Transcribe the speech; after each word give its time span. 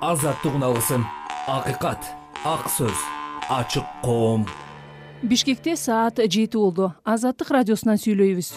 азаттык 0.00 0.54
унабысын 0.54 1.04
акыйкат 1.48 2.02
ак 2.44 2.68
сөз 2.68 2.96
ачык 3.48 3.84
коом. 4.02 4.46
Бишкекте 5.22 5.76
саат 5.76 6.18
жети 6.18 6.56
болду. 6.56 6.92
Азаттык 7.04 7.50
радиосунан 7.50 7.96
сүйлөйбүз 7.96 8.52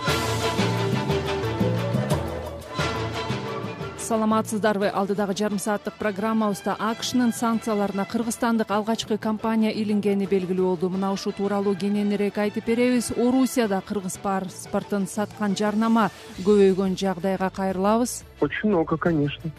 саламатсыздарбы 4.07 4.87
алдыдагы 4.87 5.33
жарым 5.35 5.59
сааттык 5.59 5.97
программабызда 5.99 6.77
акшнын 6.79 7.33
санкцияларына 7.35 8.05
кыргызстандык 8.07 8.69
алгачкы 8.71 9.17
компания 9.17 9.73
илингени 9.73 10.25
белгилүү 10.31 10.67
болду. 10.67 10.89
Мына 10.89 11.11
ушул 11.11 11.33
тууралуу 11.35 11.75
кененирээк 11.75 12.37
айтып 12.39 12.69
беребиз. 12.71 13.11
Орусияда 13.17 13.81
кыргыз 13.85 14.15
паспортун 14.23 15.07
саткан 15.11 15.57
жарнама 15.59 16.09
көбөйгөн 16.39 16.95
жагдайга 16.95 17.49
кайрылабыз. 17.49 18.23
Очень 18.39 18.69
много 18.69 18.97
конечно. 18.97 19.51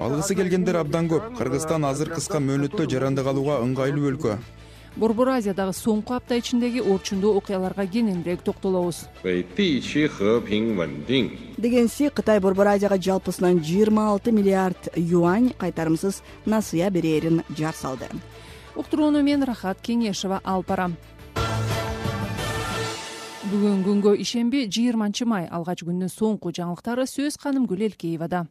Алгысы 0.00 0.34
келгендер 0.34 0.80
абдан 0.80 1.08
көп. 1.08 1.36
кыргызстан 1.36 1.84
азыр 1.84 2.08
кыска 2.14 2.40
мөөнөттө 2.40 2.88
жарандык 2.88 3.26
алууга 3.26 3.60
ыңгайлуу 3.60 4.14
өлкө 4.14 4.38
борбор 4.96 5.28
азиядагы 5.36 5.72
соңку 5.76 6.14
апта 6.16 6.36
ичиндеги 6.40 6.80
орчундуу 6.80 7.36
окуяларга 7.38 7.86
кененирээк 7.86 8.42
токтолобуз. 8.42 9.06
Дегенси 11.56 12.10
кытай 12.10 12.40
борбор 12.40 12.66
азияга 12.74 12.98
жалпысынан 12.98 13.62
жыйырма 13.62 14.10
алты 14.10 14.32
миллиард 14.32 14.90
юань 14.96 15.52
кайтарымсыз 15.58 16.22
насыя 16.46 16.90
берээрин 16.90 17.42
жар 17.56 17.74
салды. 17.74 18.08
Уктурууну 18.76 19.22
мен 19.22 19.42
рахат 19.42 19.78
кеңешова 19.82 20.40
алып 20.44 20.68
барам. 20.68 20.96
Бүгүн 23.50 23.82
күнгө 23.82 24.14
ишемби 24.22 24.68
жыйырманчы 24.70 25.26
май 25.26 25.48
алгач 25.50 25.82
күндүн 25.82 26.12
соңку 26.12 26.52
жаңылыктары 26.54 27.06
сөз 27.10 27.36
канымгүл 27.40 27.82
элкеевада 27.88 28.46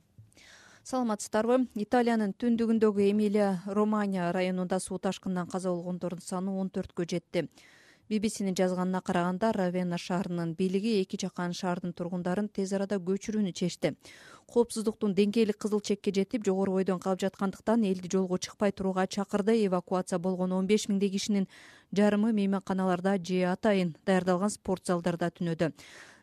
саламатсыздарбы? 0.89 1.67
Италиянын 1.77 2.31
түндүгүндөгү 2.41 3.03
эмилия 3.11 3.49
романия 3.77 4.31
районунда 4.33 4.79
суу 4.81 4.97
ташкынынан 4.97 5.45
каза 5.51 5.69
болгондордун 5.69 6.25
саны 6.25 6.55
он 6.57 6.71
төрткө 6.73 7.05
жетти. 7.05 7.43
Bbcнин 8.09 8.55
жазганына 8.57 9.03
караганда 9.05 9.51
равена 9.53 9.99
шаарынын 10.01 10.55
бийлиги 10.57 10.95
эки 11.03 11.19
жакан 11.21 11.53
шаардын 11.53 11.93
тургундарын 11.93 12.49
тез 12.49 12.73
арада 12.73 12.97
көчүрүүнү 12.97 13.53
чечти. 13.53 13.93
Коопсуздуктун 14.49 15.13
деңгээли 15.13 15.53
кызыл 15.53 15.83
чекке 15.85 16.09
жетип 16.15 16.47
жогору 16.47 16.79
бойдон 16.79 16.97
калып 16.97 17.21
жаткандыктан 17.21 17.85
элди 17.85 18.09
жолго 18.09 18.39
чыкпай 18.39 18.71
турууга 18.71 19.05
чакырды. 19.05 19.59
Эвакуация 19.67 20.17
болгон 20.17 20.57
он 20.57 20.65
беш 20.65 20.87
миңдей 20.89 21.13
кишинин 21.13 21.45
жарымы 21.93 22.33
мейманканаларда 22.33 23.19
же 23.21 23.43
атайын 23.45 23.93
даярдалган 24.09 24.49
спорт 24.49 24.89
залдарда 24.89 25.29
түнөдү 25.29 25.69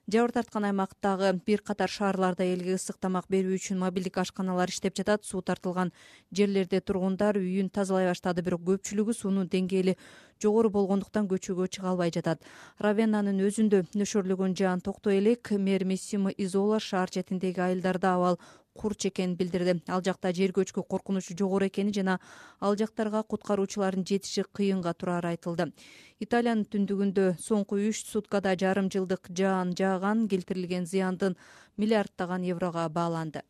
жабыр 0.07 0.31
тарткан 0.31 0.65
аймактагы 0.69 1.33
бир 1.47 1.63
катар 1.67 1.91
шаарларда 1.91 2.45
элге 2.47 2.77
ысык 2.79 2.95
тамак 3.03 3.27
берүү 3.27 3.57
үчүн 3.59 3.81
мобилдик 3.81 4.19
ашканалар 4.23 4.71
иштеп 4.71 4.95
жатат 4.95 5.25
суу 5.27 5.43
тартылган 5.43 5.91
жерлерде 6.31 6.79
тургундар 6.81 7.35
үйүн 7.41 7.73
тазалай 7.75 8.07
баштады. 8.07 8.45
Бирок 8.47 8.63
көпчүлүгү 8.69 9.17
суунун 9.19 9.51
деңгээли 9.51 9.97
жогору 10.43 10.71
болгондуктан 10.71 11.27
көчөгө 11.27 11.67
чыга 11.67 11.91
албай 11.91 12.15
жатат. 12.15 12.39
Равеннанын 12.79 13.43
өзүндө 13.49 13.83
нөшөрлөгөн 13.99 14.55
жаан 14.55 14.81
токтой 14.81 15.19
элек 15.19 15.51
мэр 15.51 15.85
миссимо 15.85 16.31
изола 16.31 16.79
шаар 16.79 17.11
четиндеги 17.11 17.61
айылдарда 17.67 18.15
абал 18.15 18.39
курч 18.77 19.09
экенин 19.11 19.35
билдирди. 19.37 19.81
Ал 19.89 20.05
жакта 20.05 20.33
жер 20.37 20.53
көчкү 20.53 20.85
коркунучу 20.85 21.37
жогору 21.39 21.67
экени 21.67 21.95
жана 21.97 22.19
ал 22.61 22.77
жактарга 22.77 23.23
куткаруучулардын 23.23 24.07
жетиши 24.07 24.45
кыйынга 24.53 24.95
турары 24.95 25.35
айтылды. 25.35 25.73
Италиянын 26.21 26.69
түндүгүндө 26.71 27.27
соңку 27.41 27.81
үч 27.89 28.05
суткада 28.07 28.55
жарым 28.55 28.93
жылдык 28.93 29.33
жаан 29.43 29.75
жааган 29.75 30.29
келтирилген 30.29 30.87
зыяндын 30.87 31.37
миллиарддаган 31.77 32.45
еврого 32.45 32.89
бааланды 32.89 33.43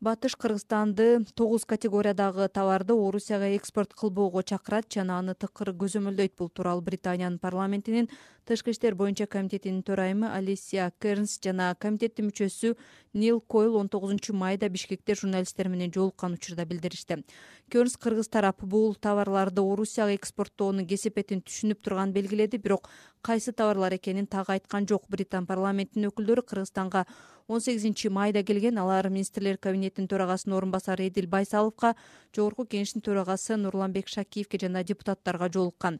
батыш 0.00 0.36
кыргызстанды 0.36 1.24
тогуз 1.34 1.64
категориядагы 1.64 2.48
товарды 2.48 2.94
орусияга 2.94 3.48
экспорт 3.56 3.94
кылбоого 3.94 4.42
чакырат 4.42 4.86
жана 4.94 5.18
аны 5.18 5.34
тыкыр 5.34 5.72
көзөмөлдөйт. 5.74 6.36
Бул 6.38 6.48
тууралуу 6.48 6.82
британиянын 6.82 7.38
парламентинин 7.38 8.08
тышкы 8.46 8.70
иштер 8.70 8.94
боюнча 8.94 9.26
комитетинин 9.26 9.82
төрайымы 9.82 10.30
алисия 10.30 10.92
кернс 11.02 11.40
жана 11.42 11.74
комитеттин 11.74 12.30
мүчөсү 12.30 12.76
нил 13.14 13.40
койл 13.40 13.74
он 13.76 13.88
тогузунчу 13.88 14.34
майда 14.34 14.68
бишкекте 14.68 15.16
журналисттер 15.16 15.68
менен 15.68 15.90
жолуккан 15.92 16.34
учурда 16.34 16.64
билдиришти. 16.64 17.24
Кернс 17.68 17.96
кыргыз 17.96 18.28
тарап 18.28 18.62
бул 18.62 18.94
товарларды 18.94 19.62
орусияга 19.62 20.14
экспорттоонун 20.14 20.86
кесепетин 20.86 21.42
түшүнүп 21.42 21.82
турганын 21.82 22.14
белгиледи 22.14 22.56
бирок 22.56 22.88
кайсы 23.20 23.52
товарлар 23.52 23.98
экенин 23.98 24.26
так 24.26 24.48
айткан 24.48 24.86
жок. 24.86 25.08
Британ 25.08 25.46
парламентинин 25.46 26.12
өкүлдөрү 26.12 26.46
кыргызстанга 26.46 27.04
он 27.48 27.60
сегизинчи 27.60 28.08
майда 28.08 28.42
келген 28.44 28.78
алар 28.78 29.08
министрлер 29.08 29.56
кабинетинин 29.56 30.08
төрагасынын 30.08 30.56
орун 30.56 30.70
басары 30.70 31.06
эдил 31.08 31.26
байсаловго 31.32 31.94
жогорку 32.36 32.66
кеңештин 32.68 33.00
төрагасы 33.00 33.56
нурланбек 33.56 34.08
шакиевке 34.08 34.60
жана 34.60 34.84
депутаттарга 34.84 35.48
жолуккан 35.48 35.98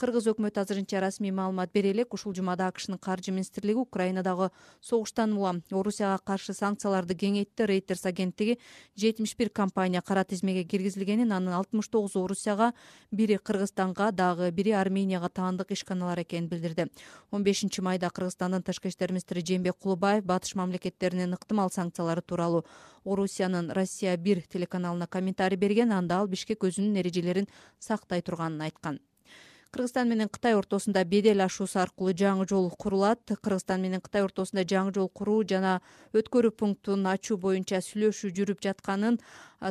кыргыз 0.00 0.30
өкмөтү 0.32 0.62
азырынча 0.62 1.00
расмий 1.04 1.32
маалымат 1.36 1.72
бере 1.76 1.90
элек 1.92 2.14
ушул 2.16 2.32
жумада 2.32 2.66
акшнын 2.70 2.96
каржы 2.98 3.34
министрлиги 3.36 3.76
украинадагы 3.76 4.48
согуштан 4.80 5.34
улам 5.36 5.60
орусияга 5.70 6.22
каршы 6.24 6.54
санкцияларды 6.56 7.16
кеңейтти 7.20 7.66
рейтерс 7.68 8.06
агенттиги 8.08 8.56
жетимиш 8.96 9.34
бир 9.36 9.50
компания 9.50 10.00
кара 10.00 10.24
тизмеге 10.24 10.64
киргизилгенин 10.64 11.32
анын 11.32 11.58
алтымыш 11.58 11.88
тогузу 11.88 12.24
орусияга 12.24 12.72
бири 13.10 13.36
кыргызстанга 13.36 14.10
дагы 14.12 14.50
бири 14.50 14.72
арменияга 14.72 15.28
таандык 15.28 15.72
ишканалар 15.72 16.22
экенин 16.22 16.48
билдирди. 16.48 16.88
Он 17.30 17.44
бешинчи 17.44 17.82
майда 17.82 18.08
кыргызстандын 18.08 18.62
тышкы 18.62 18.88
иштер 18.88 19.12
министри 19.12 19.44
жээнбек 19.44 19.76
кулубаев 19.76 20.24
батыш 20.24 20.54
мамлекеттеринин 20.54 21.34
ыктымал 21.34 21.70
санкциялары 21.70 22.22
тууралуу 22.22 22.64
орусиянын 23.04 23.70
россия 23.70 24.16
бир 24.16 24.40
телеканалына 24.48 25.06
комментарий 25.06 25.58
берген 25.58 25.92
анда 25.92 26.20
ал 26.20 26.26
бишкек 26.26 26.64
өзүнүн 26.64 27.00
эрежелерин 27.00 27.48
сактай 27.78 28.22
турганын 28.22 28.62
айткан 28.62 29.00
кыргызстан 29.70 30.08
менен 30.08 30.28
кытай 30.28 30.56
ортосунда 30.58 31.04
бедел 31.04 31.40
ашуусу 31.44 31.78
аркылуу 31.78 32.12
жаңы 32.12 32.46
жол 32.50 32.70
курулат. 32.70 33.22
Кыргызстан 33.26 33.80
менен 33.80 34.00
кытай 34.02 34.24
ортосунда 34.26 34.64
жаңы 34.66 34.92
жол 34.94 35.08
куруу 35.08 35.44
жана 35.46 35.80
өткөрүү 36.12 36.50
пунктун 36.58 37.06
ачуу 37.06 37.38
боюнча 37.38 37.78
сүйлөшүү 37.78 38.32
жүрүп 38.34 38.64
жатканын 38.66 39.20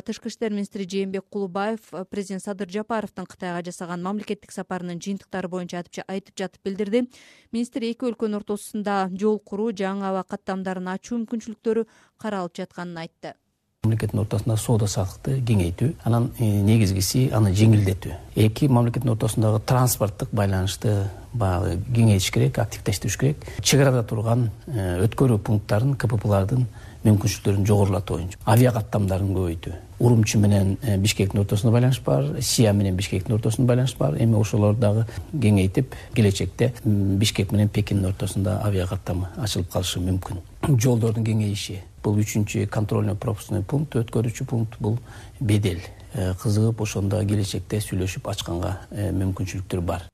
тышкы 0.06 0.32
иштер 0.32 0.54
министри 0.56 0.86
жээнбек 0.88 1.28
кулубаев 1.28 1.92
президент 2.08 2.44
садыр 2.44 2.70
жапаровдун 2.72 3.28
кытайга 3.28 3.60
жасаган 3.66 4.00
мамлекеттик 4.02 4.56
сапарынын 4.56 5.02
жыйынтыктары 5.04 5.52
боюнча 5.52 5.84
айтып 6.06 6.36
жатып 6.38 6.64
билдирди. 6.64 7.04
Министр 7.52 7.84
эки 7.90 8.08
өлкөнүн 8.08 8.40
ортосунда 8.40 9.10
жол 9.12 9.38
куруу 9.38 9.70
жаңы 9.76 10.08
аба 10.08 10.24
каттамдарын 10.24 10.94
ачуу 10.96 11.20
мүмкүнчүлүктөрү 11.20 11.86
каралып 12.16 12.56
жатканын 12.62 13.04
айтты 13.04 13.36
мамлекеттин 13.84 14.20
ортосунда 14.20 14.58
соода 14.60 14.86
саттыкты 14.92 15.38
кеңейтүү 15.48 15.94
анан 16.04 16.26
э, 16.38 16.44
негизгиси 16.44 17.30
аны 17.32 17.54
жеңилдетүү. 17.56 18.12
Эки 18.36 18.68
мамлекеттин 18.68 19.14
ортосундагы 19.14 19.62
транспорттук 19.64 20.34
байланышты 20.36 21.08
баягы 21.32 21.78
кеңейтиш 21.88 22.30
керек 22.30 22.58
активдештириш 22.60 23.16
керек. 23.16 23.46
Чек 23.62 23.80
арада 23.80 24.04
турган 24.04 24.50
э, 24.66 25.00
өткөрүү 25.06 25.40
пункттарын 25.48 25.96
кпплардын 25.96 26.66
мүмкүнчүлүктөрүн 27.06 27.64
жогорулатуу 27.72 28.18
боюнча. 28.18 28.42
Авиа 28.44 28.74
каттамдарын 28.76 29.32
көбөйтүү 29.32 29.78
урумчи 30.00 30.38
менен 30.38 30.78
э, 30.82 30.96
бишкектин 30.96 31.40
ортосунда 31.40 31.72
байланыш 31.76 32.00
бар 32.00 32.40
сия 32.40 32.72
менен 32.72 32.96
бишкектин 32.96 33.34
ортосунда 33.34 33.68
байланыш 33.68 33.94
бар. 33.96 34.16
Эми 34.16 34.34
ошолорду 34.40 34.80
дагы 34.80 35.06
кеңейтип 35.32 35.94
келечекте 36.14 36.72
бишкек 36.84 37.52
менен 37.52 37.68
пекиндин 37.68 38.08
ортосунда 38.08 38.60
авиа 38.64 38.86
каттамы 38.86 39.28
ачылып 39.36 39.70
калышы 39.70 40.00
мүмкүн. 40.00 40.40
Жолдордун 40.80 41.24
кеңейиши. 41.24 41.82
Бул 42.02 42.16
үчүнчү 42.16 42.66
контрольно 42.72 43.14
пропускной 43.14 43.62
пункт 43.62 43.94
өткөрүүчү 44.00 44.46
пункт 44.48 44.80
бул 44.80 44.98
бедел. 45.38 45.80
Э, 46.14 46.32
кызыгып 46.34 46.80
ошондо 46.80 47.20
келечекте 47.22 47.78
сүйлөшүп 47.84 48.32
ачканга 48.32 48.78
э, 48.90 49.12
мүмкүнчүлүктөр 49.12 49.84
бар. 49.84 50.08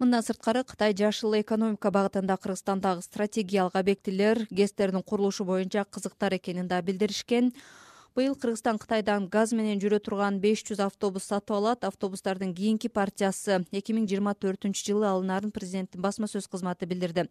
Мындан 0.00 0.24
сырткары 0.26 0.64
кытай 0.66 0.92
жашыл 0.92 1.38
экономика 1.38 1.92
багытында 1.94 2.34
кыргызстандагы 2.36 3.00
стратегиялык 3.00 3.76
объектилер 3.78 4.42
гэстердин 4.50 5.02
курулушу 5.02 5.44
боюнча 5.44 5.84
кызыктар 5.84 6.34
экенин 6.36 6.66
да 6.68 6.82
билдиришкен 6.82 7.52
быйыл 8.16 8.34
кыргызстан 8.40 8.78
кытайдан 8.80 9.26
газ 9.28 9.52
менен 9.52 9.76
жүрө 9.82 9.98
турган 10.00 10.38
беш 10.40 10.62
жүз 10.64 10.80
автобус 10.80 11.26
сатып 11.28 11.52
алат. 11.58 11.84
Автобустардын 11.84 12.54
кийинки 12.56 12.88
партиясы 12.88 13.58
эки 13.76 13.92
миң 13.92 14.06
жыйырма 14.08 14.32
төртүнчү 14.40 14.86
жылы 14.88 15.04
алынаарын 15.10 15.52
президенттин 15.52 16.00
басма 16.00 16.24
сөз 16.32 16.48
кызматы 16.48 16.88
билдирди 16.88 17.26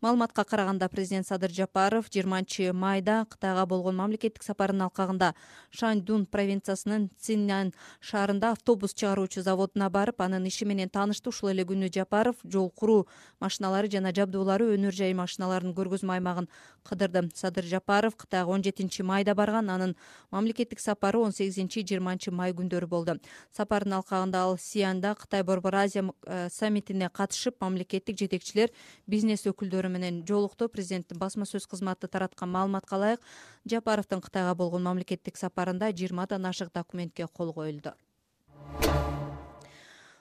маалыматка 0.00 0.44
караганда 0.44 0.88
президент 0.88 1.26
садыр 1.26 1.50
жапаров 1.50 2.10
жыйырманчы 2.12 2.72
майда 2.72 3.26
кытайга 3.30 3.66
болгон 3.66 3.96
мамлекеттик 3.96 4.42
сапарынын 4.42 4.86
алкагында 4.88 5.34
шаньдун 5.70 6.26
провинциясынын 6.26 7.10
циннан 7.18 7.72
шаарында 8.00 8.52
автобус 8.52 8.94
чыгаруучу 8.94 9.42
заводуна 9.42 9.90
барып 9.90 10.20
анын 10.20 10.46
иши 10.46 10.64
менен 10.64 10.88
таанышты 10.88 11.30
ушул 11.30 11.50
эле 11.50 11.64
күнү 11.64 11.90
жапаров 11.92 12.36
жол 12.44 12.70
куруу 12.70 13.06
машиналары 13.40 13.88
жана 13.90 14.12
жабдуулары 14.12 14.68
өнөр 14.76 14.94
жай 14.94 15.14
машиналарынын 15.14 15.74
көргөзмө 15.74 16.18
аймагын 16.18 16.48
кыдырды. 16.86 17.28
Садыр 17.34 17.64
жапаров 17.64 18.16
кытайга 18.16 18.50
он 18.50 18.62
жетинчи 18.62 19.02
майда 19.02 19.34
барган 19.34 19.70
анын 19.70 19.96
мамлекеттик 20.30 20.80
сапары 20.80 21.18
он 21.18 21.32
сегизинчи 21.32 21.82
жыйырманчы 21.82 22.30
май 22.30 22.52
күндөрү 22.52 22.86
болду. 22.86 23.18
Сапардын 23.56 23.98
алкагында 23.98 24.44
ал 24.44 24.58
сианда 24.58 25.14
кытай 25.14 25.42
борбор 25.42 25.74
азия 25.74 26.04
э, 26.26 26.48
саммитине 26.50 27.08
катышып 27.10 27.60
мамлекеттик 27.60 28.18
жетекчилер 28.18 28.70
бизнес 29.06 29.46
өкүлдөрү 29.46 29.85
менен 29.88 30.22
жолукту 30.26 30.68
президенттин 30.68 31.18
басма 31.18 31.46
сөз 31.46 31.66
кызматы 31.66 32.08
тараткан 32.08 32.50
маалыматка 32.50 32.96
ылайык 32.96 33.20
жапаровдун 33.64 34.20
кытайга 34.20 34.54
болгон 34.54 34.82
мамлекеттик 34.82 35.36
сапарында 35.36 35.92
жыйырмадан 35.92 36.46
ашык 36.46 36.72
документке 36.74 37.26
кол 37.26 37.52
коюлду. 37.52 37.94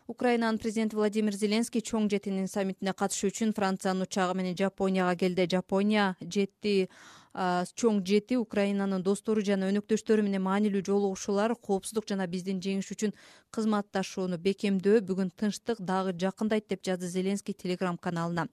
Украинанын 0.07 0.59
президенти 0.59 0.95
владимир 0.95 1.33
зеленский 1.33 1.81
чоң 1.81 2.05
жетинин 2.11 2.45
саммитине 2.47 2.93
катышуу 2.93 3.31
үчүн 3.31 3.55
франциянын 3.57 4.05
учагы 4.05 4.35
менен 4.37 4.53
жапонияга 4.53 5.15
келди. 5.17 5.47
Жапония 5.49 6.15
жети 6.21 6.91
чоң 7.33 8.03
жети 8.05 8.37
украинанын 8.37 9.01
достору 9.03 9.41
жана 9.41 9.67
өнөктөштөрү 9.73 10.23
менен 10.23 10.45
маанилүү 10.45 10.83
жолугушуулар 10.85 11.55
коопсуздук 11.57 12.05
жана 12.07 12.29
биздин 12.31 12.61
жеңиш 12.61 12.93
үчүн 12.93 13.15
кызматташууну 13.49 14.37
бекемдөө 14.37 15.01
бүгүн 15.09 15.33
тынчтык 15.35 15.81
дагы 15.81 16.13
жакындайт 16.13 16.69
деп 16.69 16.85
жазды 16.85 17.09
зеленский 17.09 17.57
телеграм 17.57 17.97
каналына 17.97 18.47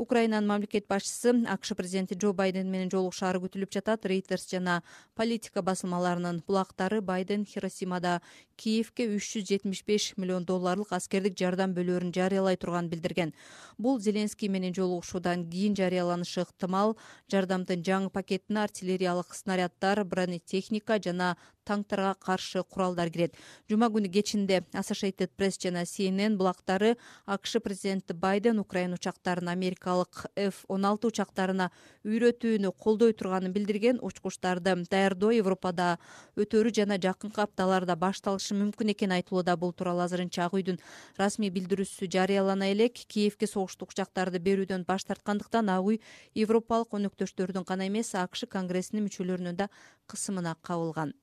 украинанын 0.00 0.48
мамлекет 0.48 0.86
башчысы 0.88 1.34
акш 1.52 1.74
президенти 1.76 2.14
джо 2.16 2.32
байден 2.32 2.70
менен 2.72 2.88
жолугушаары 2.88 3.40
күтүлүп 3.42 3.74
жатат. 3.76 4.06
Рейтерс 4.08 4.48
жана 4.48 4.80
политика 5.14 5.60
басылмаларынын 5.62 6.40
булактары 6.48 7.02
байден 7.04 7.44
хиросимада 7.44 8.20
киевке 8.56 9.06
үч 9.12 9.28
жүз 9.34 9.44
жетимиш 9.50 9.84
беш 9.84 10.14
миллион 10.16 10.46
долларлык 10.48 10.94
аскердик 10.96 11.36
жардам 11.36 11.76
бөлөөрүн 11.76 12.14
жарыялай 12.16 12.56
турганын 12.56 12.88
билдирген. 12.88 13.34
Бул 13.76 14.00
зеленский 14.00 14.48
менен 14.48 14.72
жолугушуудан 14.74 15.44
кийин 15.50 15.76
жарыяланышы 15.76 16.46
ыктымал. 16.46 16.96
Жардамдын 17.28 17.84
жаңы 17.84 18.10
пакетине 18.10 18.64
артиллериялык 18.64 19.34
снаряддар 19.36 20.04
бронетехника 20.04 20.96
жана 20.96 21.36
танктарга 21.70 22.16
каршы 22.18 22.64
куралдар 22.66 23.10
кирет. 23.14 23.38
Жума 23.70 23.86
күнү 23.94 24.10
кечинде 24.10 24.64
associated 24.74 25.30
press 25.38 25.58
жана 25.62 25.86
cnn 25.86 26.36
булактары 26.36 26.96
акш 27.26 27.56
президенти 27.62 28.12
байден 28.12 28.58
украин 28.58 28.92
учактарын 28.98 29.48
америкалык 29.48 30.26
f 30.36 30.64
он 30.68 30.84
алты 30.84 31.08
учактарына 31.08 31.70
үйрөтүүнү 32.04 32.72
колдой 32.78 33.12
турганын 33.14 33.52
билдирген 33.54 34.00
учкучтарды 34.02 34.74
даярдоо 34.90 35.30
европада 35.36 35.98
өтөрү 36.36 36.72
жана 36.74 36.98
жакынкы 36.98 37.42
апталарда 37.44 37.96
башталышы 37.96 38.56
мүмкүн 38.58 38.94
экени 38.94 39.20
айтылууда 39.20 39.56
бул 39.56 39.72
тууралуу 39.72 40.04
азырынча 40.06 40.46
ак 40.46 40.56
үйдүн 40.58 40.80
расмий 41.18 41.50
билдирүүсү 41.54 42.10
жарыялана 42.10 42.70
элек. 42.72 43.04
Киевке 43.10 43.46
согуштук 43.46 43.94
учактарды 43.94 44.40
берүүдөн 44.42 44.86
баш 44.88 45.04
тарткандыктан 45.08 45.70
ак 45.70 45.86
үй 45.92 46.00
европалык 46.34 46.94
өнөктөштөрүнүн 46.98 47.66
гана 47.68 47.88
эмес 47.90 48.14
акш 48.14 48.46
конгрессинин 48.50 49.06
мүчөлөрүнүн 49.06 49.56
да 49.56 49.70
кысымына 50.10 50.56
кабылган 50.62 51.14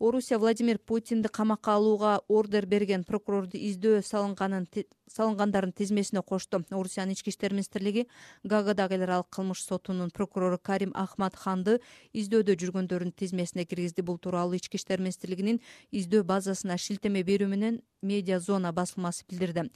орусия 0.00 0.38
владимир 0.38 0.78
путинди 0.78 1.28
камакка 1.28 1.74
алууга 1.74 2.20
ордер 2.28 2.66
берген 2.66 3.04
прокурорду 3.04 3.58
издөө 3.58 4.00
салынганын 4.02 4.66
салынгандардын 5.12 5.74
тизмесине 5.76 6.22
кошту 6.22 6.62
орусиянын 6.70 7.12
ички 7.12 7.28
иштер 7.28 7.52
министрлиги 7.52 8.06
гаагадагы 8.42 8.94
эл 8.96 9.02
аралык 9.02 9.28
кылмыш 9.28 9.62
сотунун 9.62 10.10
прокурору 10.10 10.58
карим 10.58 10.92
ахматханды 10.94 11.80
издөөдө 12.14 12.56
жүргөндөрдүн 12.56 13.12
тизмесине 13.12 13.66
киргизди. 13.66 14.00
Бул 14.00 14.18
тууралуу 14.18 14.56
ички 14.56 14.80
иштер 14.80 15.00
министрлигинин 15.00 15.60
издөө 15.92 16.24
базасына 16.24 16.78
шилтеме 16.78 17.22
берүү 17.22 17.48
менен 17.48 17.82
медиа 18.00 18.40
зона 18.40 18.72
басылмасы 18.72 19.24
билдирди 19.28 19.68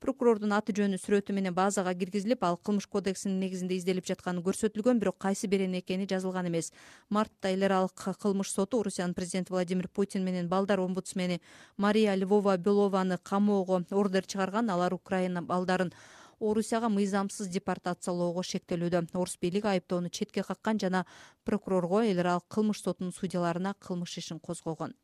прокурордун 0.00 0.52
аты 0.56 0.72
жөнү 0.76 0.98
сүрөтү 1.00 1.34
менен 1.36 1.54
базага 1.54 1.92
киргизилип 1.94 2.42
ал 2.44 2.56
кылмыш 2.56 2.86
кодексинин 2.88 3.38
негизинде 3.40 3.76
изделип 3.76 4.06
жатканы 4.08 4.40
көрсөтүлгөн 4.46 5.00
бирок 5.00 5.18
кайсы 5.20 5.46
биринин 5.46 5.80
экени 5.80 6.06
жазылган 6.08 6.48
эмес. 6.48 6.72
Мартта 7.10 7.52
эл 7.52 7.66
аралык 7.68 8.06
кылмыш 8.22 8.50
соту 8.50 8.80
орусиянын 8.80 9.14
президенти 9.14 9.52
владимир 9.52 9.88
путин 9.88 10.24
менен 10.24 10.48
балдар 10.48 10.80
омбудсмени 10.80 11.40
мария 11.76 12.14
львова 12.16 12.56
белованы 12.56 13.18
камоого 13.22 13.84
ордер 13.90 14.24
чыгарган 14.24 14.70
алар 14.70 14.94
украина 14.94 15.42
балдарын 15.42 15.92
орусияга 16.40 16.88
мыйзамсыз 16.88 17.48
депортациялоого 17.52 18.42
шектелүүдө. 18.42 19.12
Орус 19.12 19.36
бийлиги 19.36 19.66
айыптоону 19.66 20.08
четке 20.08 20.42
каккан 20.42 20.80
жана 20.80 21.04
прокурорго 21.44 22.00
эл 22.02 22.20
аралык 22.20 22.48
кылмыш 22.48 22.80
сотунун 22.80 23.12
судьяларына 23.12 23.74
кылмыш 23.78 24.16
ишин 24.16 24.40
козгогон 24.40 24.94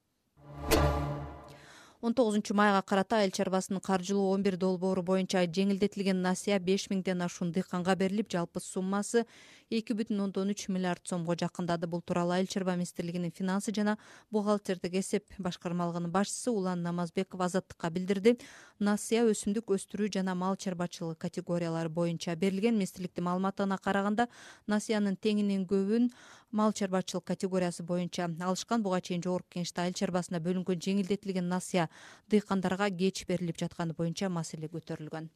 он 2.06 2.14
тогузунчу 2.14 2.55
майга 2.55 2.82
карата 2.82 3.17
айыл 3.19 3.32
чарбасынын 3.35 3.81
каржылуу 3.81 4.31
он 4.35 4.43
бир 4.47 4.56
долбоору 4.56 5.03
боюнча 5.03 5.43
жеңилдетилген 5.58 6.23
насыя 6.26 6.61
беш 6.69 6.87
миңден 6.93 7.25
ашуун 7.26 7.50
дыйканга 7.56 7.97
берилип 8.03 8.31
жалпы 8.31 8.62
суммасы 8.62 9.25
эки 9.67 9.97
бүтүн 9.99 10.20
ондон 10.23 10.53
үч 10.53 10.69
миллиард 10.70 11.03
сомго 11.08 11.35
жакындады. 11.35 11.88
Бул 11.91 12.00
тууралуу 12.00 12.37
айыл 12.37 12.47
чарба 12.47 12.76
министрлигинин 12.76 13.32
финансы 13.35 13.75
жана 13.75 13.97
бухгалтердик 14.31 14.94
эсеп 14.94 15.26
башкармалыгынын 15.38 16.12
башчысы 16.12 16.53
улан 16.53 16.82
намазбеков 16.82 17.41
азаттыкка 17.41 17.91
билдирди. 17.91 18.37
Насыя 18.79 19.25
өсүмдүк 19.26 19.75
өстүрүү 19.75 20.12
жана 20.14 20.37
мал 20.38 20.55
чарбачылыгы 20.56 21.19
категориялары 21.19 21.88
боюнча 21.88 22.37
берилген. 22.37 22.76
Министрликтин 22.79 23.26
маалыматына 23.26 23.79
караганда 23.82 24.29
насыянын 24.67 25.17
теңинен 25.19 25.67
көбүн 25.67 26.12
мал 26.52 26.73
чарбачылык 26.73 27.25
категориясы 27.26 27.82
боюнча 27.82 28.31
алышкан. 28.41 28.82
Буга 28.82 29.00
чейин 29.00 29.23
жогорку 29.23 29.59
кеңеште 29.59 29.82
айыл 29.82 29.99
чарбасына 29.99 30.38
бөлүнгөн 30.38 30.79
жеңилдетилген 30.79 31.49
насыя 31.49 31.88
дыйкандарга 32.31 32.91
кеч 32.91 33.25
берилип 33.27 33.59
жатканы 33.59 33.95
боюнча 33.95 34.29
маселе 34.29 34.69
көтөрүлгөн. 34.69 35.29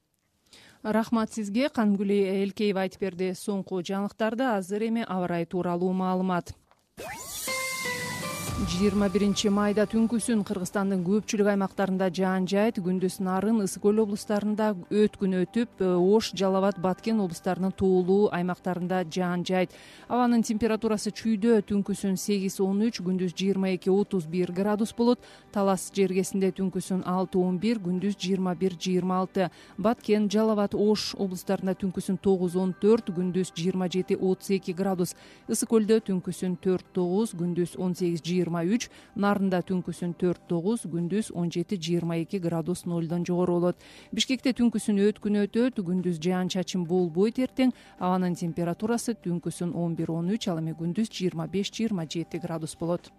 Рахмат 0.82 1.32
сизге 1.32 1.68
канымгүл 1.68 2.10
элкеева 2.10 2.86
айтып 2.86 3.06
берди. 3.06 3.32
Соңку 3.34 3.82
жаңылыктарды 3.82 4.48
азыр 4.56 4.88
эми 4.88 5.04
аба 5.06 5.28
ырайы 5.28 5.46
тууралуу 5.46 5.92
маалымат 5.92 6.54
жыйырма 8.60 9.06
биринчи 9.08 9.48
майда 9.48 9.86
түнкүсүн 9.88 10.42
кыргызстандын 10.44 11.00
көпчүлүк 11.06 11.48
аймактарында 11.48 12.10
жаан 12.12 12.44
жайт 12.50 12.76
күндүз 12.84 13.14
нарын 13.24 13.62
ысык 13.64 13.80
көл 13.86 14.02
облустарында 14.02 14.66
өткүн 15.00 15.38
өтүп 15.38 15.80
э, 15.80 15.88
ош 15.96 16.28
жалал 16.36 16.58
абад 16.60 16.76
баткен 16.84 17.22
облустарынын 17.24 17.72
тоолуу 17.72 18.28
аймактарында 18.36 18.98
жаан 19.08 19.46
жайт. 19.48 19.72
Абанын 20.12 20.44
температурасы 20.44 21.08
чүйдө 21.08 21.62
түнкүсүн 21.70 22.18
сегиз 22.20 22.58
он 22.60 22.82
үч 22.84 23.00
күндүз 23.00 23.32
жыйырма 23.32 23.70
эки 23.78 23.88
отуз 23.88 24.26
бир 24.28 24.52
градус 24.52 24.92
болот. 24.92 25.24
Талас 25.54 25.88
жергесинде 25.96 26.52
түнкүсүн 26.52 27.06
алты 27.08 27.40
он 27.40 27.56
бир 27.58 27.80
күндүз 27.80 28.18
жыйырма 28.20 28.54
бир 28.60 28.76
жыйырма 28.76 29.22
алты. 29.22 29.48
Баткен 29.78 30.28
жалал 30.28 30.58
абад 30.58 30.76
ош 30.76 31.14
облустарында 31.16 31.78
түнкүсүн 31.80 32.20
тогуз 32.20 32.60
он 32.60 32.76
төрт 32.76 33.08
күндүз 33.08 33.54
жыйырма 33.56 33.88
жети 33.88 34.20
отуз 34.20 34.52
эки 34.58 34.76
градус. 34.76 35.16
Ысык 35.48 35.72
көлдө 35.72 36.02
түнкүсүн 36.12 36.60
төрт 36.60 36.92
тогуз 36.92 37.32
күндүз 37.32 37.78
он 37.80 37.96
сегиз 37.96 38.20
жыйырма 38.20 38.49
үч 38.58 38.88
нарында 39.14 39.62
түнкүсүн 39.70 40.16
төрт 40.18 40.42
тогуз 40.50 40.82
күндүз 40.90 41.30
он 41.38 41.50
жети 41.54 41.78
жыйырма 41.78 42.18
эки 42.24 42.42
градус 42.42 42.84
нолдон 42.90 43.24
жогору 43.24 43.60
болот 43.60 43.86
бишкекте 44.12 44.52
түнкүсүн 44.58 44.98
өткүн 45.06 45.40
өтөт 45.46 45.78
күндүз 45.78 46.18
жаан 46.18 46.50
чачын 46.50 46.84
болбойт 46.84 47.38
эртең. 47.38 47.70
Абанын 48.02 48.34
температурасы 48.34 49.14
түнкүсүн 49.14 49.74
он 49.78 49.94
бир 49.94 50.10
он 50.10 50.34
үч 50.34 50.50
ал 50.50 50.58
эми 50.58 50.74
күндүз 50.74 51.14
жыйырма 51.14 51.46
беш 51.46 51.70
жыйырма 51.70 52.08
жети 52.10 52.42
градус 52.42 52.74
болот 52.74 53.12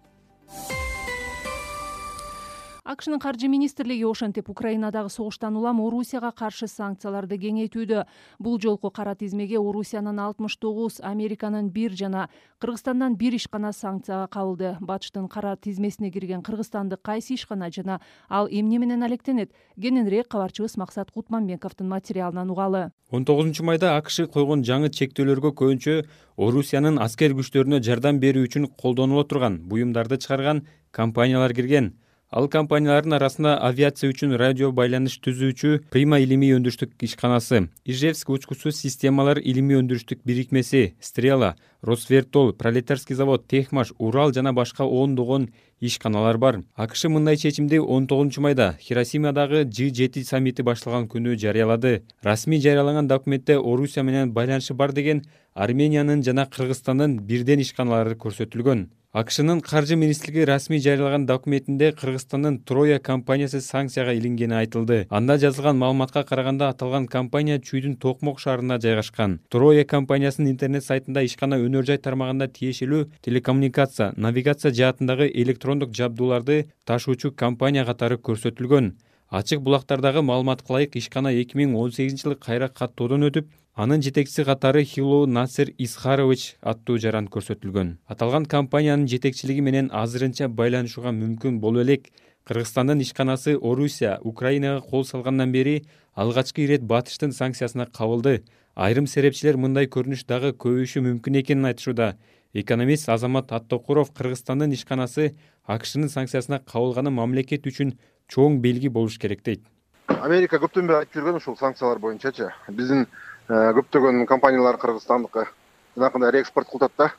акшнын 2.84 3.20
каржы 3.20 3.46
министрлиги 3.46 4.02
ошентип 4.02 4.48
украинадагы 4.50 5.08
согуштан 5.08 5.56
улам 5.56 5.80
орусияга 5.80 6.32
каршы 6.32 6.66
санкцияларды 6.66 7.38
кеңейтүүдө. 7.38 8.04
Бул 8.42 8.58
жолку 8.58 8.90
кара 8.90 9.14
тизмеге 9.14 9.60
орусиянын 9.60 10.18
алтымыш 10.18 10.56
тогуз 10.58 10.98
американын 11.00 11.70
бир 11.70 11.94
жана 11.94 12.28
кыргызстандан 12.58 13.14
бир 13.16 13.36
ишкана 13.38 13.72
санкцияга 13.72 14.26
кабылды. 14.26 14.76
Батыштын 14.80 15.28
кара 15.28 15.56
тизмесине 15.56 16.10
кирген 16.10 16.42
кыргызстандык 16.42 17.02
кайсы 17.02 17.34
ишкана 17.34 17.70
жана 17.70 18.00
ал 18.28 18.48
эмне 18.50 18.78
менен 18.78 19.02
алектенет? 19.02 19.52
Кененирээк 19.80 20.26
кабарчыбыз 20.28 20.76
максат 20.76 21.12
кутманбековдун 21.12 21.88
материалынан 21.88 22.50
угалы. 22.50 22.90
Он 23.10 23.24
тогузунчу 23.24 23.62
майда 23.62 23.96
акш 23.96 24.26
койгон 24.26 24.64
жаңы 24.66 24.90
чектөөлөргө 24.90 25.54
көбүнчө 25.54 26.02
орусиянын 26.36 26.98
аскер 26.98 27.36
күчтөрүнө 27.36 27.82
жардам 27.84 28.18
берүү 28.18 28.48
үчүн 28.48 28.70
колдонуло 28.74 29.22
турган. 29.24 29.60
Буюмдарды 29.68 30.18
чыгарган 30.18 30.66
компаниялар 30.90 31.52
кирген 31.52 31.92
ал 32.32 32.48
компаниялардын 32.48 33.12
арасында 33.18 33.58
авиация 33.68 34.08
үчүн 34.08 34.32
радио 34.40 34.70
байланыш 34.72 35.18
түзүүчү 35.24 35.72
прима 35.92 36.18
илимий 36.24 36.54
өндүрүштүк 36.56 37.04
ишканасы 37.04 37.66
ижевск 37.84 38.32
учкучсуз 38.32 38.78
системалар 38.78 39.38
илимий 39.38 39.76
өндүрүштүк 39.82 40.22
бирикмеси 40.24 40.94
стрела 41.00 41.52
росвертол 41.82 42.54
пролетарский 42.56 43.16
завод 43.16 43.44
техмаш 43.48 43.92
урал 43.98 44.32
жана 44.32 44.54
башка 44.54 44.84
ондогон 44.84 45.50
ишканалар 45.80 46.38
бар. 46.38 46.62
Акш 46.74 47.04
мындай 47.04 47.36
чечимди 47.36 47.76
он 47.76 48.06
тогузунчу 48.06 48.40
майда 48.40 48.78
хиросимадагы 48.80 49.64
ж 49.64 49.92
жети 49.92 50.24
саммити 50.24 50.62
башталган 50.62 51.08
күнү 51.08 51.36
жарыялады. 51.36 52.02
Расмий 52.22 52.60
жарыяланган 52.60 53.08
документте 53.08 53.58
орусия 53.58 54.02
менен 54.02 54.32
байланышы 54.32 54.74
бар 54.74 54.92
деген 54.92 55.24
армениянын 55.54 56.22
жана 56.22 56.46
кыргызстандын 56.46 57.18
бирден 57.18 57.60
ишканалары 57.60 58.14
көрсөтүлгөн 58.14 58.88
акшнын 59.12 59.60
каржы 59.60 59.94
министрлиги 59.94 60.46
расмий 60.48 60.80
жарыялаган 60.80 61.26
документинде 61.26 61.92
кыргызстандын 61.92 62.62
троя 62.64 62.98
компаниясы 62.98 63.60
санкцияга 63.60 64.14
илингени 64.14 64.54
айтылды. 64.54 65.06
Анда 65.10 65.36
жазылган 65.36 65.76
маалыматка 65.76 66.22
караганда 66.24 66.70
аталган 66.70 67.06
компания 67.06 67.58
чүйдүн 67.60 67.98
токмок 68.00 68.40
шаарында 68.40 68.80
жайгашкан. 68.80 69.40
Троя 69.50 69.84
компаниясынын 69.84 70.52
интернет 70.52 70.84
сайтында 70.88 71.26
ишкана 71.28 71.60
өнөр 71.60 71.84
жай 71.92 71.98
тармагында 72.00 72.48
тиешелүү 72.48 73.04
телекоммуникация 73.20 74.14
навигация 74.16 74.72
жаатындагы 74.72 75.28
электрондук 75.28 75.92
жабдууларды 75.92 76.70
ташуучу 76.86 77.32
компания 77.32 77.84
катары 77.84 78.16
көрсөтүлгөн. 78.16 78.94
Ачык 79.28 79.60
булактардагы 79.60 80.20
маалыматка 80.20 80.72
ылайык 80.72 80.96
ишкана 80.96 81.30
эки 81.32 81.56
миң 81.56 81.76
он 81.76 81.92
сегизинчи 81.92 82.24
жылы 82.26 82.36
кайра 82.36 82.68
каттоодон 82.68 83.28
өтүп 83.28 83.46
анын 83.74 84.02
жетекчиси 84.02 84.44
катары 84.44 84.84
хилу 84.84 85.26
насер 85.26 85.70
исхарович 85.78 86.56
аттуу 86.60 86.98
жаран 86.98 87.28
көрсөтүлгөн. 87.32 87.96
Аталган 88.06 88.44
компаниянын 88.44 89.08
жетекчилиги 89.08 89.64
менен 89.64 89.88
азырынча 89.92 90.48
байланышууга 90.48 91.12
мүмкүн 91.16 91.58
болуп 91.60 91.86
элек. 91.86 92.10
Кыргызстандын 92.44 93.00
ишканасы 93.00 93.56
орусия 93.56 94.18
украинага 94.22 94.82
кол 94.82 95.04
салгандан 95.04 95.52
бери 95.52 95.84
алгачкы 96.14 96.64
ирет 96.64 96.82
батыштын 96.82 97.32
санкциясына 97.32 97.86
кабылды. 97.86 98.42
Айрым 98.74 99.06
серепчилер 99.06 99.56
мындай 99.56 99.86
көрүнүш 99.86 100.26
дагы 100.28 100.52
көбөйүшү 100.52 101.00
мүмкүн 101.08 101.40
экенин 101.40 101.70
айтышууда. 101.72 102.16
Экономист 102.52 103.08
азамат 103.08 103.52
аттокуров 103.52 104.12
кыргызстандын 104.12 104.72
ишканасы 104.72 105.32
акшнын 105.64 106.10
санкциясына 106.10 106.60
кабылганы 106.60 107.10
мамлекет 107.10 107.64
үчүн 107.66 107.96
чоң 108.28 108.60
белги 108.60 108.88
болуш 108.88 109.18
керек 109.18 109.44
дейт. 109.44 109.64
Америка 110.08 110.58
көптөн 110.58 110.88
бери 110.88 110.98
айтып 110.98 111.20
жүргөн 111.20 111.38
ушул 111.38 111.56
санкциялар 111.56 111.98
боюнчачы 111.98 112.50
биздин 112.68 113.06
көптөгөн 113.48 114.26
компаниялар 114.26 114.78
кыргызстандыкы 114.78 115.48
жанагындай 115.96 116.30
реэкспорт 116.30 116.68
кылып 116.68 116.84
атат 116.84 116.96
да. 116.96 117.12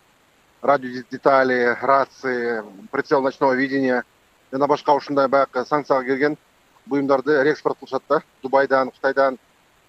Радио 0.62 1.04
детали 1.12 1.76
рации 1.82 2.64
прицел 2.92 3.22
ночного 3.22 3.54
видения 3.54 4.04
жана 4.52 4.68
башка 4.68 4.94
ушундай 4.94 5.28
баягы 5.28 5.66
санкцияга 5.66 6.06
кирген 6.06 6.38
буюмдарды 6.86 7.44
реэкспорт 7.44 7.78
кылышат 7.80 8.04
да. 8.08 8.22
Дубайдан 8.42 8.92
кытайдан 8.92 9.38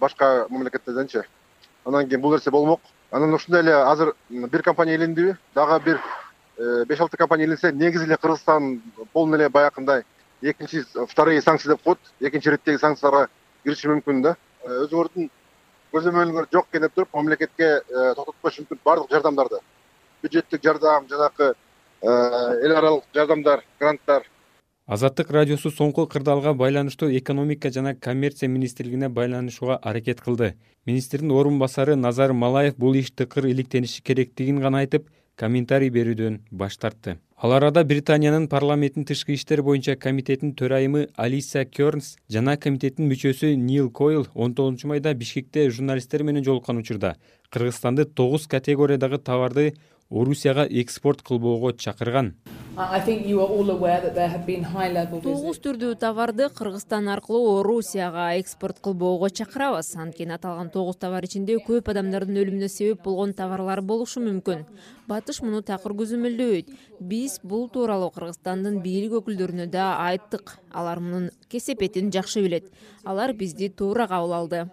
башка 0.01 0.47
мамлекеттерденчи 0.49 1.23
анан 1.85 2.09
кийин 2.09 2.21
бул 2.21 2.33
нерсе 2.33 2.51
болмок. 2.51 2.81
Анан 3.11 3.33
ушундай 3.35 3.63
эле 3.63 3.75
азыр 3.75 4.15
бир 4.29 4.63
компания 4.63 4.95
илиндиби 4.95 5.37
дагы 5.55 5.85
бир 5.85 6.01
э, 6.59 6.85
беш 6.85 7.01
алты 7.01 7.17
компания 7.17 7.45
илинсе 7.45 7.73
негизи 7.73 8.05
эле 8.05 8.17
кыргызстан 8.17 8.83
полный 9.13 9.39
эле 9.39 9.49
баягындай 9.49 10.03
экинчи 10.43 10.85
вторые 11.09 11.41
санкции 11.43 11.69
деп 11.69 11.83
коет. 11.83 11.99
Экинчи 12.19 12.49
иреттеги 12.49 12.77
санкцияларга 12.77 13.31
кириши 13.63 13.89
мүмкүн 13.89 14.23
да. 14.23 14.37
Э, 14.65 14.85
өзүңөрдүн 14.85 15.31
көзөмөлүңөр 15.95 16.51
жок 16.53 16.69
экен 16.71 16.87
деп 16.87 16.95
туруп 16.95 17.15
мамлекетке 17.15 17.71
э, 17.79 18.13
токтотпош 18.19 18.61
мүмкүн 18.61 18.81
баардык 18.85 19.11
жардамдарды. 19.15 19.61
Бюджеттик 20.23 20.63
жардам 20.65 21.07
жанагы 21.09 21.53
э, 21.53 22.09
эл 22.09 22.77
аралык 22.77 23.05
жардамдар 23.15 23.63
гранттар. 23.81 24.27
Азаттык 24.87 25.31
радиосу 25.33 25.71
соңку 25.73 26.07
кырдаалга 26.13 26.53
байланыштуу 26.53 27.09
экономика 27.17 27.71
жана 27.71 27.95
коммерция 27.95 28.49
министрлигине 28.49 29.09
байланышууга 29.09 29.77
аракет 29.77 30.21
кылды. 30.21 30.57
Министрдин 30.85 31.31
орун 31.31 31.59
басары 31.59 31.95
назар 31.97 32.33
малаев 32.33 32.77
бул 32.77 32.95
иш 32.95 33.11
тыкыр 33.11 33.47
иликтениши 33.47 34.03
керектигин 34.03 34.61
гана 34.61 34.83
айтып 34.85 35.09
комментарий 35.37 35.91
берүүдөн 35.91 36.41
баш 36.51 36.77
тартты. 36.79 37.19
Ал 37.37 37.53
арада 37.53 37.83
британиянын 37.85 38.47
парламенттин 38.49 39.05
тышкы 39.05 39.35
иштер 39.35 39.63
боюнча 39.63 39.97
комитетинин 39.97 40.55
төрайымы 40.55 41.09
алиса 41.17 41.65
кернс 41.65 42.15
жана 42.31 42.57
комитеттин 42.57 43.11
мүчөсү 43.11 43.55
нил 43.57 43.91
койл 43.91 44.29
он 44.35 44.55
тогузунчу 44.55 44.89
майда 44.89 45.13
бишкекте 45.15 45.69
журналисттер 45.71 46.23
менен 46.23 46.45
жолуккан 46.45 46.79
учурда 46.79 47.17
кыргызстанды 47.51 48.05
тогуз 48.05 48.47
категориядагы 48.47 49.19
товарды 49.19 49.75
орусияга 50.11 50.65
экспорт 50.65 51.23
кылбоого 51.23 51.73
чакырган. 51.73 52.35
Тогуз 55.23 55.59
түрдүү 55.63 55.95
товарды 55.99 56.49
кыргызстан 56.51 57.09
аркылуу 57.09 57.61
орусияга 57.61 58.35
экспорт 58.39 58.81
кылбоого 58.83 59.31
чакырабыз. 59.31 59.95
Анткени 59.97 60.35
аталган 60.35 60.71
тогуз 60.71 60.97
товар 60.97 61.25
ичинде 61.25 61.57
көп 61.63 61.91
адамдардын 61.93 62.41
өлүмүнө 62.43 62.69
себеп 62.69 63.05
болгон 63.05 63.33
товарлар 63.33 63.81
болушу 63.83 64.21
мүмкүн. 64.21 64.67
Батыш 65.07 65.41
муну 65.43 65.63
такыр 65.63 65.95
көзөмөлдөбөйт 65.95 66.71
биз 67.01 67.39
бул 67.43 67.69
тууралуу 67.69 68.11
кыргызстандын 68.15 68.83
бийлик 68.83 69.21
өкүлдөрүнө 69.21 69.71
да 69.71 69.95
айттык. 70.09 70.59
Алар 70.73 71.01
мунун 71.01 71.31
кесепетин 71.49 72.11
жакшы 72.11 72.43
билет. 72.43 72.73
Алар 73.05 73.33
бизди 73.33 73.69
туура 73.69 74.09
кабыл 74.09 74.35
алды 74.35 74.67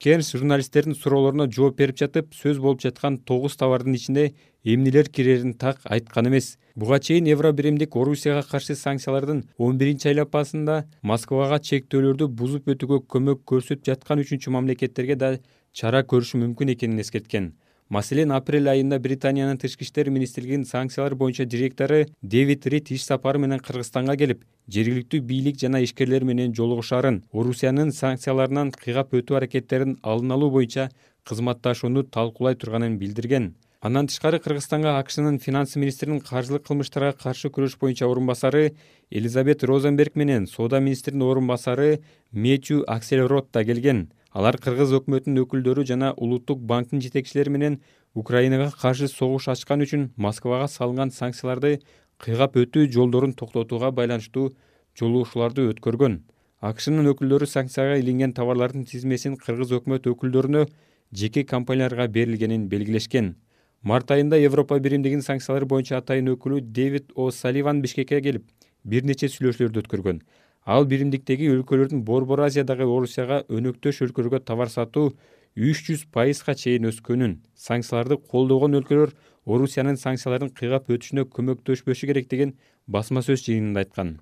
кернс 0.00 0.30
журналисттердин 0.32 0.94
суроолоруна 0.96 1.44
жооп 1.52 1.76
берип 1.76 1.98
жатып 2.00 2.30
сөз 2.32 2.56
болуп 2.64 2.80
жаткан 2.80 3.18
тогуз 3.28 3.58
товардын 3.60 3.98
ичинде 3.98 4.32
эмнелер 4.64 5.10
кирерин 5.12 5.52
так 5.52 5.80
айткан 5.84 6.28
эмес. 6.28 6.56
Буга 6.74 6.98
чейин 7.00 7.26
евро 7.26 7.52
биримдик 7.52 7.96
орусияга 7.96 8.42
каршы 8.42 8.76
санкциялардын 8.76 9.44
он 9.58 9.76
биринчи 9.76 10.08
айлапасында 10.08 10.86
москвага 11.02 11.60
чектөөлөрдү 11.60 12.28
бузуп 12.28 12.72
өтүүгө 12.72 13.02
көмөк 13.12 13.44
көрсөтүп 13.44 13.84
жаткан 13.90 14.24
үчүнчү 14.24 14.54
мамлекеттерге 14.56 15.16
да 15.20 15.34
чара 15.72 16.00
көрүшү 16.00 16.40
мүмкүн 16.46 16.72
экенин 16.78 17.04
эскерткен 17.04 17.52
маселен 17.90 18.30
апрель 18.32 18.70
айында 18.70 18.98
британиянын 19.02 19.58
тышкы 19.58 19.84
иштер 19.84 20.10
министрлигинин 20.14 20.64
санкциялар 20.64 21.16
боюнча 21.18 21.44
директору 21.44 22.04
дэвид 22.22 22.66
рид 22.66 22.90
иш 22.94 23.04
сапары 23.04 23.38
менен 23.42 23.58
кыргызстанга 23.58 24.16
келип 24.16 24.44
жергиликтүү 24.70 25.20
бийлик 25.26 25.58
жана 25.58 25.82
ишкерлер 25.82 26.24
менен 26.24 26.54
жолугушаарын 26.54 27.24
орусиянын 27.32 27.90
санкцияларынан 27.96 28.70
кыйгап 28.76 29.16
өтүү 29.20 29.40
аракеттерин 29.40 29.96
алдын 30.02 30.36
алуу 30.36 30.52
боюнча 30.54 30.90
кызматташууну 31.26 32.04
талкуулай 32.04 32.54
турганын 32.54 32.96
билдирген. 32.98 33.54
Андан 33.80 34.06
тышкары 34.06 34.38
кыргызстанга 34.38 34.98
акшнын 34.98 35.38
финанс 35.40 35.74
министринин 35.74 36.20
каржылык 36.20 36.66
кылмыштарга 36.68 37.14
каршы 37.16 37.48
күрөш 37.48 37.78
боюнча 37.80 38.06
орун 38.06 38.26
басары 38.26 38.74
элизабет 39.10 39.64
розенберг 39.64 40.16
менен 40.16 40.46
соода 40.46 40.80
министринин 40.80 41.22
орун 41.22 41.46
басары 41.46 42.02
мэтью 42.30 42.84
акселрот 42.86 43.48
да 43.52 43.64
келген 43.64 44.10
алар 44.30 44.56
кыргыз 44.62 44.92
өкмөтүнүн 44.94 45.42
өкүлдөрү 45.44 45.84
жана 45.88 46.12
улуттук 46.16 46.60
банктын 46.72 47.02
жетекчилери 47.02 47.50
менен 47.50 47.78
украинага 48.14 48.70
каршы 48.82 49.08
согуш 49.10 49.48
ачкан 49.50 49.82
үчүн 49.82 50.10
москвага 50.16 50.68
салынган 50.70 51.10
санкцияларды 51.10 51.80
кыйгап 52.22 52.56
өтүү 52.62 52.90
жолдорун 52.94 53.34
токтотууга 53.34 53.90
байланыштуу 53.90 54.50
жолугушууларды 54.98 55.66
өткөргөн. 55.72 56.20
Акшнын 56.60 57.10
өкүлдөрү 57.10 57.46
санкцияга 57.48 57.98
илинген 57.98 58.34
товарлардын 58.36 58.84
тизмесин 58.84 59.36
кыргыз 59.40 59.72
өкмөт 59.78 60.06
өкүлдөрүнө 60.12 60.66
жеке 61.12 61.44
компанияларга 61.44 62.06
берилгенин 62.06 62.68
белгилешкен. 62.68 63.34
Март 63.82 64.10
айында 64.10 64.36
европа 64.36 64.78
биримдигинин 64.78 65.24
санкциялар 65.24 65.64
боюнча 65.64 65.96
атайын 65.98 66.34
өкүлү 66.34 66.60
дэвид 66.60 67.14
о. 67.14 67.30
Салливан 67.30 67.80
бишкекке 67.80 68.20
келип 68.20 68.44
бир 68.84 69.04
нече 69.08 69.28
сүйлөшүүлөрдү 69.32 69.80
өткөргөн 69.86 70.20
ал 70.64 70.84
биримдиктеги 70.84 71.48
өлкөлөрдүн 71.54 72.02
борбор 72.04 72.44
азиядагы 72.46 72.84
орусияга 72.84 73.42
өнөктөш 73.48 74.02
өлкөлөргө 74.06 74.42
товар 74.44 74.68
сатуу 74.68 75.14
үч 75.56 75.82
жүз 75.86 76.06
пайызга 76.12 76.54
чейин 76.54 76.88
өскөнүн. 76.90 77.38
Санкцияларды 77.56 78.16
колдогон 78.16 78.76
өлкөлөр 78.78 79.14
орусиянын 79.46 79.96
санкцияларын 79.96 80.52
кыйгап 80.54 80.90
өтүшүнө 80.90 81.26
көмөктөшпөшү 81.34 82.10
керек 82.12 82.28
деген 82.30 82.54
басма 82.86 83.24
сөз 83.24 83.42
жыйынында 83.46 83.84
айткан. 83.84 84.20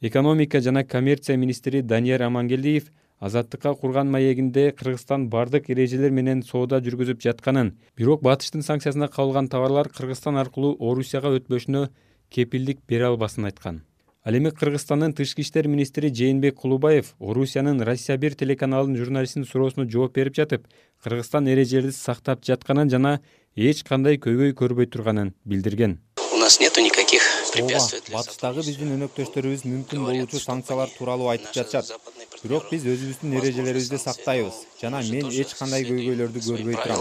Экономика 0.00 0.60
жана 0.60 0.84
коммерция 0.84 1.36
министри 1.36 1.82
данияр 1.82 2.22
амангелдиев 2.22 2.92
азаттыкка 3.18 3.74
курган 3.74 4.10
маегинде 4.10 4.70
кыргызстан 4.70 5.28
бардык 5.28 5.70
эрежелер 5.70 6.14
менен 6.14 6.42
соода 6.42 6.78
жүргүзүп 6.78 7.24
жатканын 7.24 7.72
бирок 7.96 8.22
батыштын 8.22 8.62
санкциясына 8.62 9.08
кабылган 9.08 9.48
товарлар 9.48 9.88
кыргызстан 9.88 10.38
аркылуу 10.38 10.76
орусияга 10.78 11.34
өтпөшүнө 11.40 11.88
кепилдик 12.30 12.84
бере 12.86 13.10
албасын 13.10 13.50
айткан 13.50 13.82
ал 14.28 14.36
эми 14.36 14.50
кыргызстандын 14.50 15.14
тышкы 15.16 15.40
иштер 15.40 15.68
министри 15.72 16.10
жээнбек 16.12 16.56
кулубаев 16.60 17.14
орусиянын 17.18 17.80
россия 17.80 18.18
бир 18.18 18.34
телеканалынын 18.34 19.00
журналистинин 19.00 19.46
суроосуна 19.48 19.88
жооп 19.88 20.18
берип 20.18 20.36
жатып 20.36 20.66
кыргызстан 21.02 21.48
эрежелерди 21.48 21.96
сактап 21.96 22.44
жатканын 22.44 22.90
жана 22.92 23.14
эч 23.56 23.80
кандай 23.88 24.20
көйгөй 24.20 24.52
көрбөй 24.52 24.90
турганын 24.92 25.32
билдирген. 25.46 25.96
У 26.34 26.36
нас 26.36 26.60
нету 26.60 26.82
никаких 26.82 27.24
препятствий 27.54 28.02
ооба 28.04 28.18
батыштагы 28.18 28.66
биздин 28.68 28.92
өнөктөштөрүбүз 28.98 29.64
мүмкүн 29.64 30.04
болуучу 30.04 30.44
санкциялар 30.44 30.92
тууралуу 30.98 31.32
айтып 31.32 31.54
жатышат. 31.54 31.96
бирок 32.44 32.68
биз 32.70 32.84
өзүбүздүн 32.84 33.40
эрежелерибизди 33.40 33.96
сактайбыз. 33.96 34.52
жана 34.82 35.00
мен 35.08 35.32
эч 35.32 35.56
кандай 35.56 35.88
көйгөйлөрдү 35.88 36.44
көрбөй 36.52 36.76
турам. 36.84 37.00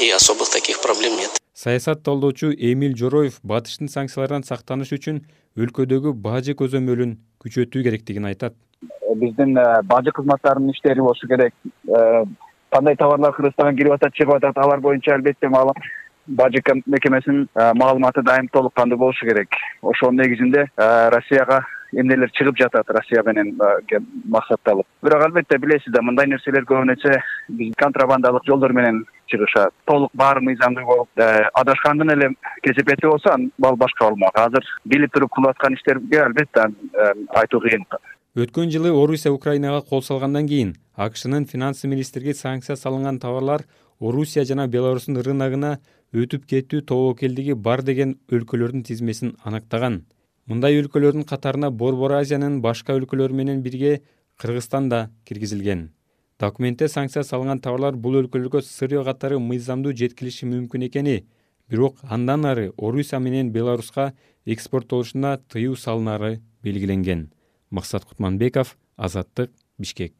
и 0.00 0.10
особых 0.10 0.50
таких 0.50 0.82
проблем 0.82 1.16
нет 1.16 1.40
саясат 1.62 2.02
талдоочу 2.02 2.52
эмиль 2.52 2.96
жороев 2.96 3.40
батыштын 3.44 3.88
санкциялардан 3.92 4.44
сактаныш 4.48 4.92
үчүн 4.96 5.18
өлкөдөгү 5.60 6.14
бажы 6.26 6.54
көзөмөлүн 6.60 7.16
күчөтүү 7.44 7.82
керектигин 7.86 8.28
айтат. 8.30 8.54
Биздин 9.20 9.58
э, 9.60 9.64
бажы 9.84 10.14
кызматтарынын 10.16 10.72
иштери 10.72 11.04
болушу 11.04 11.28
керек. 11.28 11.52
Э, 11.88 12.24
кандай 12.72 12.96
товарлар 12.96 13.34
кыргызстанга 13.36 13.76
кирип 13.76 13.98
атат 13.98 14.16
чыгып 14.16 14.38
атат 14.38 14.62
алар 14.64 14.80
боюнча 14.80 15.14
албетте 15.14 15.50
бажы 16.26 16.62
мекемесинин 16.86 17.48
э, 17.54 17.72
маалыматы 17.74 18.22
дайым 18.22 18.48
толук 18.48 18.74
кандуу 18.74 18.98
болушу 18.98 19.26
керек. 19.26 19.48
Ошонун 19.82 20.22
негизинде 20.22 20.66
россияга 20.76 21.66
эмнелер 21.92 22.30
чыгып 22.36 22.58
жатат 22.58 22.90
россия 22.90 23.22
менен 23.26 23.56
максатталып. 24.24 24.86
Бирок 25.02 25.24
албетте 25.24 25.58
билесиз 25.58 25.92
да 25.92 26.02
мындай 26.02 26.26
нерселер 26.26 26.64
көбүнөчө 26.68 27.16
биз 27.58 27.74
контрабандалык 27.78 28.46
жолдор 28.46 28.72
менен 28.72 29.04
чыгышат. 29.30 29.72
Толук 29.86 30.10
баары 30.14 30.40
мыйзамдуу 30.40 30.84
болуп 30.86 31.08
адашкандын 31.54 32.10
эле 32.14 32.30
кесепети 32.62 33.06
болсо 33.06 33.34
ал 33.34 33.76
башка 33.76 34.08
болмок. 34.08 34.38
Азыр 34.38 34.64
билип 34.84 35.12
туруп 35.12 35.34
кылып 35.34 35.50
аткан 35.50 35.74
иштерге 35.74 36.22
албетте 36.24 36.68
айтуу 37.34 37.60
кыйын. 37.60 37.84
Өткөн 38.36 38.70
жылы 38.70 38.92
орусия 38.94 39.32
украинага 39.32 39.82
кол 39.82 40.02
салгандан 40.02 40.46
кийин 40.46 40.76
акшнын 40.96 41.46
финансы 41.46 41.88
министрлиги 41.88 42.32
санкция 42.32 42.76
салынган 42.76 43.18
товарлар 43.18 43.64
орусия 43.98 44.44
жана 44.44 44.68
беларустун 44.68 45.18
рыногуна 45.18 45.78
өтүп 46.14 46.46
кетүү 46.46 46.84
тобокелдиги 46.86 47.54
бар 47.54 47.82
деген 47.82 48.16
өлкөлөрдүн 48.30 48.84
тизмесин 48.86 49.34
аныктаган 49.44 50.04
мындай 50.46 50.78
өлкөлөрдүн 50.80 51.24
катарына 51.28 51.70
борбор 51.70 52.14
азиянын 52.18 52.60
башка 52.60 52.96
өлкөлөрү 52.98 53.34
менен 53.34 53.62
бирге 53.62 54.00
кыргызстан 54.40 54.88
да 54.88 55.10
киргизилген. 55.24 55.90
Документте 56.40 56.88
санкция 56.88 57.22
салынган 57.22 57.60
товарлар 57.60 57.96
бул 57.96 58.16
өлкөлөргө 58.22 58.62
сырье 58.64 59.04
катары 59.04 59.38
мыйзамдуу 59.38 59.92
жеткирилиши 59.92 60.48
мүмкүн 60.48 60.88
экени. 60.88 61.26
Бирок 61.68 61.98
андан 62.02 62.46
ары 62.46 62.72
орусия 62.78 63.20
менен 63.20 63.52
беларуска 63.52 64.14
экспорттолушуна 64.46 65.36
тыюу 65.52 65.76
салынары 65.76 66.40
белгиленген. 66.62 67.28
Максат 67.70 68.04
кутманбеков 68.04 68.76
азаттык 68.96 69.52
бишкек 69.78 70.14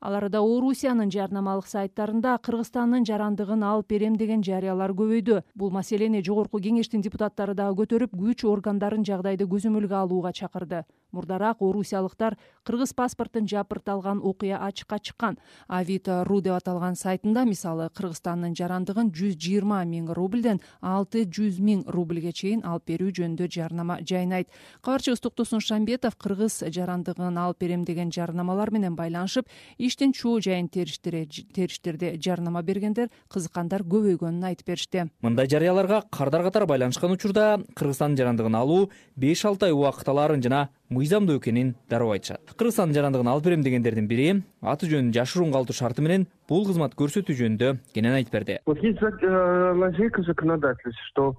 ал 0.00 0.14
арада 0.14 0.40
орусиянын 0.40 1.10
жарнамалык 1.10 1.66
сайттарында 1.66 2.36
кыргызстандын 2.44 3.06
жарандыгын 3.08 3.64
алып 3.66 3.88
берем 3.90 4.16
деген 4.16 4.44
жарыялар 4.44 4.94
көбөйдү. 4.94 5.42
Бул 5.54 5.70
маселени 5.70 6.22
жогорку 6.22 6.60
кеңештин 6.60 7.02
депутаттары 7.02 7.54
дагы 7.54 7.82
көтөрүп 7.82 8.14
күч 8.14 8.44
органдарын 8.46 9.04
жагдайды 9.04 9.48
көзөмөлгө 9.50 9.98
алууга 10.02 10.32
чакырды. 10.32 10.84
Мурдараак 11.10 11.62
орусиялыктар 11.62 12.36
кыргыз 12.64 12.92
паспортун 12.92 13.48
жапырталган 13.48 14.20
окуя 14.22 14.58
ачыкка 14.66 14.98
чыккан. 14.98 15.38
Авито 15.66 16.22
ру 16.28 16.42
деп 16.42 16.52
аталган 16.52 16.96
сайтында 17.00 17.46
мисалы 17.48 17.88
кыргызстандын 17.96 18.52
жарандыгын 18.54 19.08
жүз 19.16 19.38
жыйырма 19.40 19.80
миң 19.88 20.12
рубльден 20.12 20.60
алты 20.82 21.24
жүз 21.24 21.62
миң 21.64 21.86
рубльге 21.88 22.32
чейин 22.32 22.60
алып 22.62 22.92
берүү 22.92 23.14
жөнүндө 23.20 23.48
жарнама 23.48 23.98
жайнайт. 24.04 24.52
Кабарчыбыз 24.84 25.24
токтосун 25.24 25.64
шамбетов 25.64 26.18
кыргыз 26.20 26.60
жарандыгын 26.68 27.40
алып 27.40 27.64
берем 27.64 27.84
деген 27.88 28.12
жарнамалар 28.12 28.70
менен 28.70 28.94
байланышып 28.94 29.48
иштин 29.88 30.12
чоо 30.12 30.38
жайын 30.44 30.68
териштирди 30.68 32.14
жарнама 32.22 32.62
бергендер 32.62 33.08
кызыккандар 33.32 33.82
көбөйгөнүн 33.82 34.44
айтып 34.50 34.70
беришти. 34.72 35.06
Мындай 35.22 35.48
жарыяларга 35.50 36.02
кардар 36.10 36.44
катары 36.46 36.66
байланышкан 36.70 37.12
учурда 37.12 37.58
кыргызстандын 37.74 38.20
жарандыгын 38.22 38.58
алуу 38.58 38.90
беш 39.16 39.44
алты 39.44 39.68
ай 39.68 39.72
убакыт 39.72 40.08
алаарын 40.08 40.42
жана 40.42 40.68
мыйзамдуу 40.90 41.38
экенин 41.38 41.74
дароо 41.88 42.12
айтышат. 42.12 42.54
Кыргызстандын 42.56 43.00
жарандыгын 43.00 43.32
алып 43.32 43.44
берем 43.44 43.62
дегендердин 43.62 44.08
бири 44.08 44.42
аты 44.62 44.88
жөнүн 44.88 45.12
жашыруун 45.16 45.52
калтыруу 45.52 45.80
шарты 45.80 46.02
менен 46.02 46.26
бул 46.48 46.66
кызмат 46.66 46.94
көрсөтүү 46.98 47.36
жөнүндө 47.42 47.72
кенен 47.94 48.16
айтып 48.18 48.32
берди. 48.32 48.58
Вот 48.66 48.82
есть 48.82 48.98
э, 49.02 49.72
лазейка 49.74 50.22
законодательства 50.22 50.92
что 51.10 51.36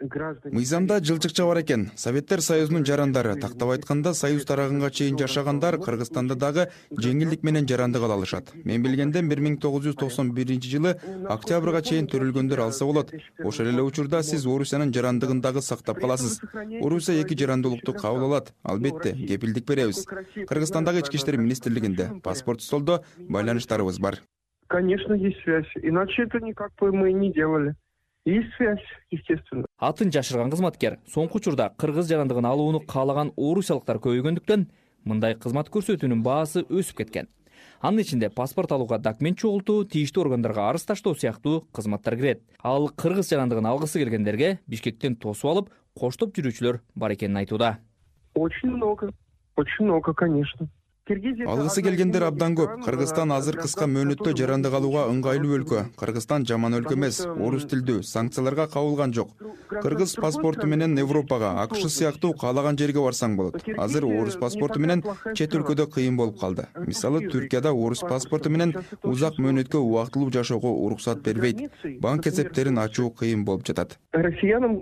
мыйзамда 0.00 1.00
жылчыкча 1.02 1.44
бар 1.44 1.60
экен. 1.62 1.90
Советтер 1.96 2.40
союзунун 2.40 2.84
жарандары. 2.86 3.34
Тактап 3.34 3.70
айтканда 3.70 4.14
союз 4.14 4.44
тарагынга 4.44 4.90
чейин 4.90 5.18
жашагандар 5.18 5.78
кыргызстанда 5.78 6.36
дагы 6.36 6.68
жеңилдик 6.92 7.42
менен 7.42 7.66
жарандык 7.66 8.02
ала 8.02 8.14
алышат. 8.14 8.52
Мен 8.64 8.82
билгенден 8.82 9.28
бир 9.28 9.40
миң 9.40 9.58
тогуз 9.58 9.84
жүз 9.88 9.98
токсон 9.98 10.30
биринчи 10.34 10.70
жылы 10.70 10.94
октябрга 11.28 11.82
чейин 11.82 12.06
төрөлгөндөр 12.06 12.62
алса 12.68 12.86
болот. 12.86 13.12
Ошол 13.42 13.72
эле 13.72 13.82
учурда 13.82 14.22
сиз 14.22 14.46
орусиянын 14.46 14.94
жарандыгын 14.94 15.40
дагы 15.40 15.62
сактап 15.62 15.98
каласыз. 15.98 16.40
Орусия 16.80 17.20
эки 17.22 17.34
жарандуулукту 17.34 17.92
кабыл 17.92 18.30
алат. 18.30 18.54
Албетте 18.62 19.14
кепилдик 19.14 19.66
беребиз. 19.66 20.06
Кыргызстандагы 20.06 21.00
ички 21.00 21.16
иштер 21.16 21.36
министрлигинде 21.36 22.12
паспорт 22.22 22.62
столдо 22.62 23.02
байланыштарыбыз 23.18 23.98
бар. 23.98 24.22
Конечно 24.68 25.14
есть 25.14 25.42
связь. 25.42 25.72
Иначе 25.82 26.24
это 26.24 26.38
никак 26.40 26.72
бы 26.78 26.92
мы 26.92 27.12
не 27.12 27.32
делали 27.32 27.74
есть 28.28 28.52
связь 28.56 28.84
естественно. 29.10 29.64
Атын 29.78 30.12
жашырган 30.12 30.50
кызматкер 30.52 30.98
соңку 31.08 31.40
учурда 31.40 31.70
кыргыз 31.78 32.08
жарандыгын 32.10 32.46
алууну 32.48 32.80
каалаган 32.80 33.32
орусиялыктар 33.36 34.00
көбөйгөндүктөн 34.04 34.66
мындай 35.08 35.34
кызмат 35.34 35.70
көрсөтүүнүн 35.72 36.22
баасы 36.22 36.64
өсүп 36.68 37.02
кеткен. 37.02 37.28
Анын 37.80 38.02
ичинде 38.02 38.28
паспорт 38.28 38.72
алууга 38.74 38.98
документ 38.98 39.38
чогултуу 39.38 39.84
тийиштүү 39.84 40.24
органдарга 40.24 40.68
арыз 40.68 40.84
таштоо 40.86 41.14
сыяктуу 41.14 41.68
кызматтар 41.72 42.16
кирет. 42.16 42.42
Ал 42.62 42.88
кыргыз 42.88 43.30
жарандыгын 43.30 43.66
алгысы 43.70 44.02
келгендерге 44.02 44.58
бишкектен 44.66 45.16
тосуп 45.16 45.50
алып 45.52 45.70
коштоп 45.98 46.34
жүрүүчүлөр 46.36 46.80
бар 46.94 47.14
экенин 47.14 47.38
айтууда. 47.42 47.78
Очень 48.34 48.70
много 48.76 49.10
очень 49.56 49.86
много 49.86 50.14
конечно 50.14 50.68
алгысы 51.08 51.82
келгендер 51.82 52.22
абдан 52.22 52.54
көп. 52.54 52.84
кыргызстан 52.84 53.32
азыр 53.32 53.56
кыска 53.56 53.86
мөөнөттө 53.88 54.34
жарандык 54.36 54.74
алууга 54.74 55.06
ыңгайлуу 55.08 55.56
өлкө. 55.58 55.84
кыргызстан 55.96 56.44
жаман 56.44 56.74
өлкө 56.74 56.94
эмес. 56.94 57.24
Орус 57.26 57.64
тилдүү. 57.64 58.02
Санкцияларга 58.02 58.66
кабылган 58.68 59.12
жок. 59.14 59.30
Кыргыз 59.68 60.16
паспорту 60.16 60.66
менен 60.66 60.98
европага 60.98 61.62
акш 61.62 61.86
сыяктуу 61.88 62.32
каалаган 62.34 62.76
жерге 62.76 63.00
барсаң 63.00 63.36
болот. 63.36 63.62
Азыр 63.78 64.04
орус 64.04 64.36
паспорту 64.36 64.80
менен 64.80 65.02
чет 65.34 65.54
өлкөдө 65.54 65.88
кыйын 65.92 66.16
болуп 66.16 66.40
калды. 66.40 66.66
Мисалы 66.86 67.20
түркияда 67.28 67.72
орус 67.72 68.00
паспорту 68.00 68.50
менен 68.50 68.74
узак 69.02 69.38
мөөнөткө 69.38 69.78
убактылуу 69.78 70.30
жашоого 70.30 70.72
уруксат 70.84 71.22
бербейт. 71.22 71.70
Банк 72.00 72.26
эсептерин 72.26 72.78
ачуу 72.78 73.10
кыйын 73.10 73.44
болуп 73.44 73.66
жатат. 73.66 73.98
Россиянам 74.12 74.80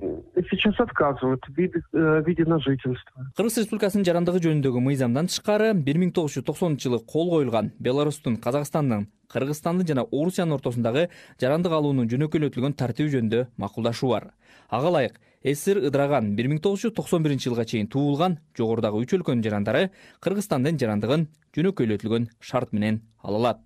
сейчас 0.51 0.79
отказывают 0.81 1.43
в 1.49 2.23
виде 2.27 2.45
на 2.45 2.59
жительство. 2.61 3.27
Кыргыз 3.37 3.59
республикасынын 3.59 4.07
жарандыгы 4.07 4.39
жөнүндөгү 4.39 4.81
мыйзамдан 4.81 5.27
тышкары 5.27 5.75
бир 5.75 5.99
миң 5.99 6.13
тогуз 6.17 6.35
жүз 6.37 6.47
токсонунчу 6.49 6.89
жылы 6.89 7.03
кол 7.05 7.31
коюлган 7.31 7.71
беларустун 7.79 8.39
казакстандын 8.41 9.07
кыргызстандын 9.33 9.87
жана 9.87 10.05
орусиянын 10.11 10.57
ортосундагы 10.57 11.09
жарандык 11.41 11.73
алуунун 11.77 12.09
жөнөкөйлөтүлгөн 12.11 12.77
тартиби 12.81 13.13
жөнүндө 13.13 13.47
макулдашуу 13.61 14.11
бар 14.15 14.31
ага 14.71 14.91
ылайык 14.93 15.21
ссср 15.45 15.83
ыдыраган 15.91 16.33
бир 16.39 16.49
миң 16.51 16.63
тогуз 16.65 16.87
жүз 16.87 16.95
токсон 16.97 17.23
биринчи 17.23 17.51
жылга 17.51 17.67
чейин 17.69 17.91
туулган 17.93 18.39
жогорудагы 18.59 19.03
үч 19.05 19.15
өлкөнүн 19.19 19.45
жарандары 19.45 19.91
кыргызстандын 20.25 20.81
жарандыгын 20.81 21.29
жөнөкөйлөтүлгөн 21.57 22.31
шарт 22.41 22.73
менен 22.73 23.03
ала 23.23 23.43
алат 23.43 23.61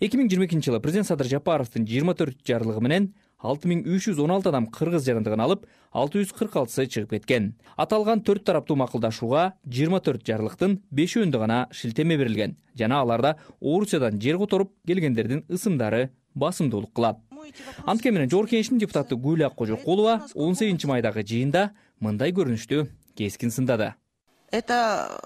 эки 0.00 0.18
миң 0.18 0.30
жыйырма 0.30 0.48
экинчи 0.48 0.70
жылы 0.70 0.80
президент 0.82 1.10
садыр 1.10 1.30
жапаровдун 1.30 1.86
жыйырма 1.86 2.16
төрт 2.18 2.40
жарлыгы 2.46 2.82
менен 2.82 3.12
алты 3.42 3.68
миң 3.70 3.82
үч 3.88 4.08
жүз 4.08 4.20
он 4.22 4.32
алты 4.34 4.50
адам 4.50 4.66
кыргыз 4.70 5.06
жарандыгын 5.06 5.42
алып 5.44 5.66
алты 5.92 6.20
жүз 6.20 6.34
кырк 6.36 6.56
алтысы 6.60 6.86
чыгып 6.86 7.16
кеткен. 7.16 7.54
Аталган 7.76 8.22
төрт 8.22 8.44
тараптуу 8.44 8.76
макулдашууга 8.76 9.54
жыйырма 9.66 10.00
төрт 10.04 10.26
жарлыктын 10.28 10.78
бешөөндө 10.90 11.40
гана 11.40 11.60
шилтеме 11.72 12.18
берилген. 12.20 12.56
Жана 12.78 13.00
аларда 13.00 13.36
орусиядан 13.60 14.20
жер 14.20 14.38
которуп 14.38 14.74
келгендердин 14.86 15.44
ысымдары 15.48 16.10
басымдуулук 16.34 16.92
кылат. 16.94 17.18
Анткени 17.86 18.18
менен 18.18 18.30
жогорку 18.30 18.54
кеңештин 18.54 18.78
депутаты 18.78 19.16
гүл 19.16 19.46
аккожокулова 19.46 20.26
он 20.34 20.54
сегизинчи 20.54 20.86
майдагы 20.86 21.24
жыйында 21.24 21.70
мындай 22.00 22.32
көрүнүштү 22.36 22.86
кескин 23.16 23.50
сындады. 23.50 23.94
Это 24.52 25.20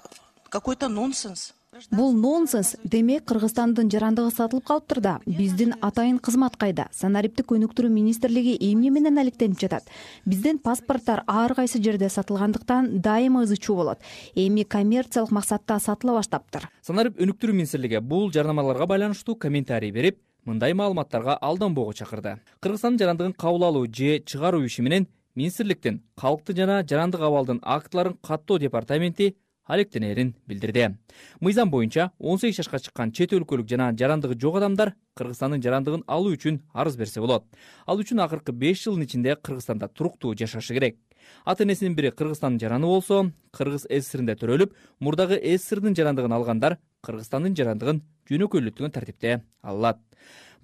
какой 0.49 0.75
то 0.75 0.87
нонсенс 0.87 1.53
бул 1.91 2.13
нонсенс. 2.13 2.75
Демек 2.83 3.25
кыргызстандын 3.29 3.89
жарандыгы 3.91 4.31
сатылып 4.33 4.65
калыптыр 4.67 5.01
да 5.01 5.13
биздин 5.25 5.73
атайын 5.81 6.19
кызмат 6.19 6.57
кайда? 6.57 6.87
Санариптик 6.91 7.51
өнүктүрүү 7.55 7.91
министрлиги 7.91 8.55
эмне 8.59 8.91
менен 8.93 9.17
алектенип 9.19 9.59
жатат? 9.59 9.89
Биздин 10.25 10.59
паспорттор 10.59 11.23
ар 11.27 11.55
кайсы 11.55 11.81
жерде 11.83 12.09
сатылгандыктан 12.09 13.01
дайыма 13.01 13.43
ызы 13.43 13.57
чуу 13.57 13.75
болот. 13.75 13.99
Эми 14.35 14.63
коммерциялык 14.63 15.31
максатта 15.31 15.79
сатыла 15.79 16.19
баштаптыр. 16.19 16.69
Санарип 16.81 17.19
өнүктүрүү 17.19 17.53
министрлиги 17.53 17.99
бул 17.99 18.31
жарнамаларга 18.31 18.87
байланыштуу 18.87 19.35
комментарий 19.35 19.91
берип 19.91 20.21
мындай 20.45 20.73
маалыматтарга 20.73 21.37
алданбоого 21.41 21.93
чакырды. 21.93 22.39
Кыргызстандын 22.61 23.05
жарандыгын 23.05 23.33
кабыл 23.33 23.65
алуу 23.65 23.87
же 23.87 24.19
чыгаруу 24.19 24.65
иши 24.65 24.81
менен 24.81 25.07
министрликтин 25.35 26.01
калктын 26.15 26.55
жана 26.55 26.83
жарандык 26.87 27.21
абалдын 27.21 27.59
актыларын 27.61 28.17
каттоо 28.21 28.59
департаменти 28.59 29.35
алектенерин 29.65 30.35
билдирди. 30.47 30.95
Мыйзам 31.39 31.69
боюнча 31.69 32.11
он 32.19 32.39
сегиз 32.39 32.57
жашка 32.57 32.79
чыккан 32.79 33.11
чет 33.11 33.33
өлкөлүк 33.33 33.67
жана 33.69 33.91
жарандыгы 33.97 34.39
жок 34.39 34.57
адамдар 34.57 34.93
кыргызстандын 35.15 35.61
жарандыгын 35.61 36.03
алуу 36.07 36.35
үчүн 36.35 36.61
арыз 36.73 36.97
берсе 36.97 37.21
болот. 37.21 37.45
Ал 37.85 37.99
үчүн 37.99 38.21
акыркы 38.21 38.51
беш 38.51 38.83
жылдын 38.85 39.05
ичинде 39.05 39.35
кыргызстанда 39.35 39.87
туруктуу 39.87 40.35
жашашы 40.35 40.73
керек. 40.73 40.97
Ата 41.43 41.63
энесинин 41.63 41.95
бири 41.95 42.11
кыргызстандын 42.11 42.59
жараны 42.59 42.85
болсо 42.85 43.31
кыргыз 43.51 43.87
сссринде 43.89 44.35
төрөлүп 44.35 44.75
мурдагы 44.99 45.39
сссрдин 45.57 45.95
жарандыгын 45.95 46.33
алгандар 46.37 46.77
кыргызстандын 47.01 47.55
жарандыгын 47.57 48.03
жөнөкөйлөтүлгөн 48.29 48.93
тартипте 48.93 49.41
ала 49.61 49.77
алат. 49.77 49.99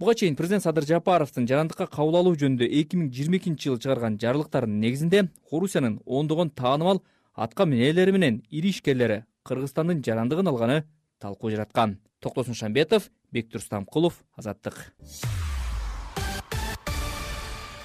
Буга 0.02 0.16
чейин 0.16 0.36
президент 0.36 0.64
садыр 0.64 0.86
жапаровдун 0.86 1.48
жарандыкка 1.48 1.86
кабыл 1.86 2.16
алуу 2.18 2.34
жөнүндө 2.34 2.66
эки 2.66 2.98
миң 2.98 3.12
жыйырма 3.14 3.38
экинчи 3.38 3.70
жылы 3.70 3.82
чыгарган 3.84 4.18
жарлыктарынын 4.22 4.80
негизинде 4.82 5.28
орусиянын 5.52 6.00
ондогон 6.06 6.50
таанымал 6.50 7.04
атка 7.36 7.66
минелери 7.66 8.12
менен 8.12 8.42
ири 8.50 8.70
ишкерлери 8.70 9.24
кыргызстандын 9.44 10.04
жарандыгын 10.04 10.48
алганы 10.48 10.84
талкуу 11.20 11.52
жараткан. 11.52 12.00
Токтосун 12.20 12.54
шамбетов 12.54 13.10
бектур 13.32 13.62
стамкулов 13.62 14.24
азаттык. 14.36 14.94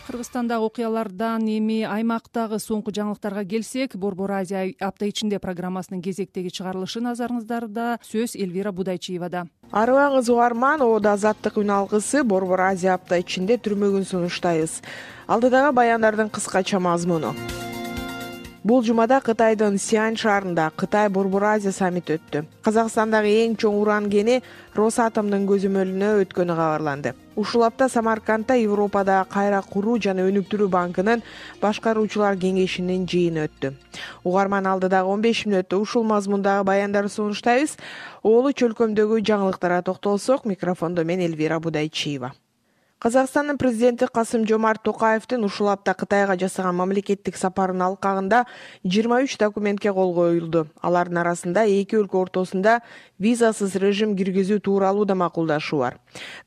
Кыргызстандагы 0.07 0.69
окуялардан 0.69 1.49
эми 1.51 1.81
аймактагы 1.83 2.61
соңку 2.63 2.93
жаңылыктарга 2.95 3.43
келсек 3.49 3.97
борбор 3.97 4.37
азия 4.39 4.69
апта 4.79 5.09
ичинде 5.09 5.41
программасынын 5.43 6.03
кезектеги 6.05 6.53
чыгарылышы 6.55 7.03
назарыңыздарда 7.03 7.99
сөз 8.07 8.37
элвира 8.39 8.71
будайчиевада. 8.71 9.49
Арыбаңыз 9.73 10.31
угарман 10.31 10.87
ободо 10.87 11.11
азаттык 11.11 11.59
үн 11.59 11.75
алгысы 11.81 12.23
борбор 12.23 12.69
азия 12.71 12.95
апта 12.95 13.19
ичинде 13.19 13.59
түрмөгүн 13.59 14.07
сунуштайбыз. 14.07 14.81
Алдыдагы 15.27 15.75
баяндардын 15.75 16.31
кыскача 16.31 16.79
мазмуну 16.79 17.35
бул 18.67 18.83
жумада 18.83 19.21
кытайдын 19.23 19.77
сиань 19.79 20.17
шаарында 20.19 20.73
кытай 20.75 21.07
борбор 21.09 21.45
азия 21.53 21.71
саммити 21.71 22.17
өттү. 22.17 22.41
Казакстандагы 22.67 23.31
эң 23.45 23.53
чоң 23.63 23.77
уран 23.79 24.09
кени 24.11 24.41
росатомдун 24.75 25.45
көзөмөлүнө 25.47 26.09
өткөнү 26.25 26.57
кабарланды. 26.59 27.13
Ушул 27.39 27.63
апта 27.63 27.87
самаркандта 27.89 28.57
европада 28.59 29.21
кайра 29.31 29.61
куруу 29.63 30.01
жана 30.03 30.25
өнүктүрүү 30.27 30.67
банкынын 30.73 31.23
башкаруучулар 31.63 32.41
кеңешинин 32.43 33.05
жыйыны 33.07 33.45
өттү. 33.47 33.71
Угарман 34.25 34.67
алдыдагы 34.67 35.15
он 35.15 35.23
беш 35.23 35.45
мүнөттө 35.47 35.79
ушул 35.85 36.03
мазмундагы 36.03 36.67
баяндарды 36.67 37.13
сунуштайбыз. 37.15 37.77
Оолу 38.25 38.51
чөлкөмдөгү 38.51 39.23
жаңылыктарга 39.31 39.85
токтолсок 39.93 40.45
микрофондо 40.45 41.05
мен 41.05 41.23
элвира 41.23 41.61
будайчиева 41.61 42.33
казакстандын 42.99 43.59
президенти 43.59 44.07
касым 44.09 44.47
жомарт 44.49 44.83
токаевдин 44.83 45.45
ушул 45.45 45.69
апта 45.69 45.93
кытайга 45.95 46.37
жасаган 46.41 46.77
мамлекеттик 46.79 47.37
сапарынын 47.37 47.85
алкагында 47.91 48.45
жыйырма 48.85 49.21
үч 49.25 49.37
документке 49.37 49.93
кол 49.93 50.15
коюлду. 50.15 50.67
Алардын 50.81 51.21
арасында 51.21 51.67
эки 51.69 51.99
өлкө 52.01 52.23
ортосунда 52.25 52.81
визасыз 53.21 53.77
режим 53.77 54.17
киргизүү 54.17 54.61
тууралуу 54.61 55.05
да 55.05 55.15
макулдашуу 55.15 55.81
бар. 55.81 55.99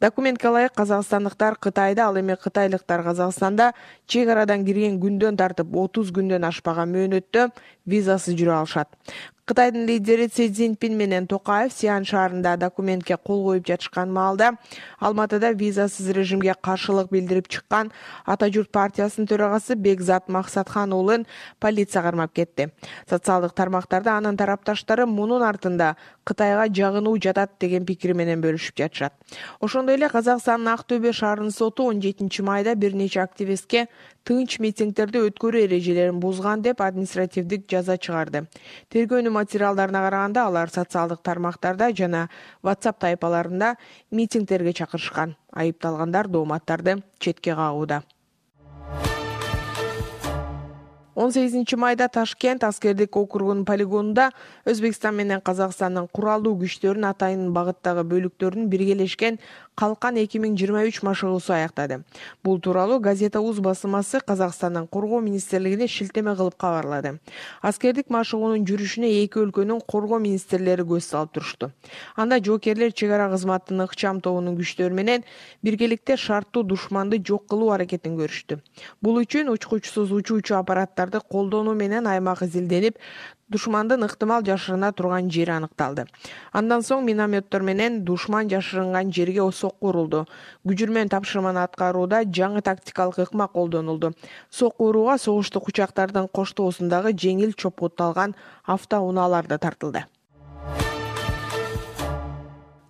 Документке 0.02 0.50
ылайык 0.50 0.74
казакстандыктар 0.74 1.56
кытайда 1.56 2.08
ал 2.08 2.18
эми 2.18 2.36
кытайлыктар 2.36 3.04
казакстанда 3.04 3.74
чек 4.08 4.30
арадан 4.30 4.66
кирген 4.66 4.98
күндөн 5.00 5.38
тартып 5.38 5.76
отуз 5.76 6.10
күндөн 6.10 6.50
ашпаган 6.50 6.90
мөөнөттө 6.90 7.52
визасыз 7.86 8.34
жүрө 8.34 8.58
алышат 8.58 8.90
кытайдын 9.50 9.86
лидери 9.90 10.30
си 10.30 10.46
цзиньпин 10.54 10.94
менен 10.94 11.26
токаев 11.26 11.74
сиань 11.74 12.06
шаарында 12.06 12.52
документке 12.62 13.16
кол 13.18 13.40
коюп 13.48 13.66
жатышкан 13.66 14.12
маалда 14.14 14.52
алматыда 15.00 15.50
визасыз 15.58 16.12
режимге 16.14 16.54
каршылык 16.62 17.10
билдирип 17.10 17.48
чыккан 17.50 17.90
ата 18.26 18.52
журт 18.54 18.70
партиясынын 18.70 19.26
төрагасы 19.26 19.74
бекзат 19.74 20.30
максатхан 20.30 20.94
уулун 20.94 21.26
полиция 21.60 22.04
кармап 22.04 22.32
кетти. 22.34 22.70
Социалдык 23.10 23.56
тармактарда 23.58 24.18
анын 24.18 24.38
тарапташтары 24.38 25.08
мунун 25.08 25.42
артында 25.42 25.96
кытайга 26.24 26.70
жагынуу 26.70 27.18
жатат 27.18 27.58
деген 27.60 27.86
пикир 27.90 28.14
менен 28.14 28.46
бөлүшүп 28.46 28.78
жатышат. 28.78 29.14
Ошондой 29.60 29.98
эле 29.98 30.10
казакстандын 30.10 30.76
ак 30.76 30.86
төбө 30.86 31.10
шаарынын 31.10 31.50
соту 31.50 31.90
он 31.90 32.02
жетинчи 32.02 32.46
майда 32.46 32.76
бир 32.76 32.94
нече 32.94 33.22
активистке 33.22 33.88
тынч 34.28 34.60
митингдерди 34.60 35.22
өткөрүү 35.30 35.64
эрежелерин 35.68 36.20
бузган 36.20 36.62
деп 36.66 36.82
административдик 36.82 37.66
жаза 37.72 37.98
чыгарды. 37.98 38.46
Тергөөнүн 38.94 39.34
материалдарына 39.34 40.04
караганда 40.06 40.46
алар 40.46 40.70
социалдык 40.70 41.24
тармактарда 41.24 41.92
жана 41.96 42.28
whatsapp 42.64 43.00
тайпаларында 43.00 43.76
митингдерге 44.12 44.74
чакырышкан. 44.74 45.36
Айыпталгандар 45.54 46.28
дооматтарды 46.28 47.02
четке 47.20 47.56
кагууда 47.56 48.04
он 51.20 51.34
сегизинчи 51.34 51.76
майда 51.76 52.08
ташкент 52.08 52.64
аскердик 52.64 53.18
округунун 53.18 53.66
полигонунда 53.66 54.30
өзбекстан 54.66 55.18
менен 55.20 55.42
казакстандын 55.42 56.08
куралдуу 56.08 56.54
күчтөрүнүн 56.62 57.10
атайын 57.10 57.50
багыттагы 57.52 58.06
бөлүктөрүнүн 58.08 58.70
биргелешкен 58.72 59.40
калкан 59.76 60.16
эки 60.22 60.40
миң 60.40 60.56
жыйырма 60.56 60.86
үч 60.88 61.02
машыгуусу 61.04 61.54
аяктады. 61.56 62.04
Бул 62.44 62.60
тууралуу 62.60 63.00
газета 63.00 63.42
уз 63.42 63.60
басылмасы 63.60 64.20
казакстандын 64.20 64.88
коргоо 64.88 65.20
министрлигине 65.20 65.88
шилтеме 65.88 66.36
кылып 66.36 66.56
кабарлады. 66.56 67.20
Аскердик 67.62 68.10
машыгуунун 68.10 68.64
жүрүшүнө 68.64 69.12
эки 69.24 69.44
өлкөнүн 69.44 69.84
коргоо 69.88 70.20
министрлери 70.24 70.88
көз 70.88 71.12
салып 71.12 71.36
турушту 71.36 71.72
анда 72.16 72.40
жоокерлер 72.44 72.92
чек 72.94 73.12
ара 73.12 73.30
кызматынын 73.32 73.88
ыкчам 73.88 74.20
тобунун 74.24 74.56
күчтөрү 74.60 74.96
менен 74.96 75.24
биргеликте 75.64 76.16
шарттуу 76.18 76.64
душманды 76.64 77.20
жок 77.20 77.48
кылуу 77.48 77.72
аракетин 77.72 78.16
көрүштү. 78.20 78.60
Бул 79.02 79.20
үчүн 79.24 79.52
учкучсуз 79.56 80.12
учуучу 80.12 80.56
аппараттар 80.60 81.09
колдонуу 81.18 81.74
менен 81.74 82.06
аймак 82.08 82.44
изилденип 82.44 82.98
душмандын 83.50 84.04
ыктымал 84.06 84.44
жашырына 84.46 84.92
турган 84.94 85.32
жери 85.32 85.52
аныкталды. 85.52 86.06
Андан 86.54 86.82
соң 86.86 87.02
минометтор 87.06 87.62
менен 87.66 88.04
душман 88.06 88.50
жашырынган 88.50 89.12
жерге 89.12 89.42
сокку 89.52 89.90
урулду 89.90 90.28
күжүрмөн 90.68 91.10
тапшырманы 91.10 91.64
аткарууда 91.64 92.24
жаңы 92.26 92.62
тактикалык 92.62 93.20
ыкма 93.26 93.48
колдонулду. 93.48 94.14
Сокку 94.52 94.90
урууга 94.90 95.18
согуштук 95.18 95.68
учактардын 95.68 96.28
коштоосундагы 96.28 97.14
жеңил 97.14 97.54
чопкутталган 97.54 98.36
автоунаалар 98.66 99.48
да 99.48 99.58
тартылды. 99.58 100.06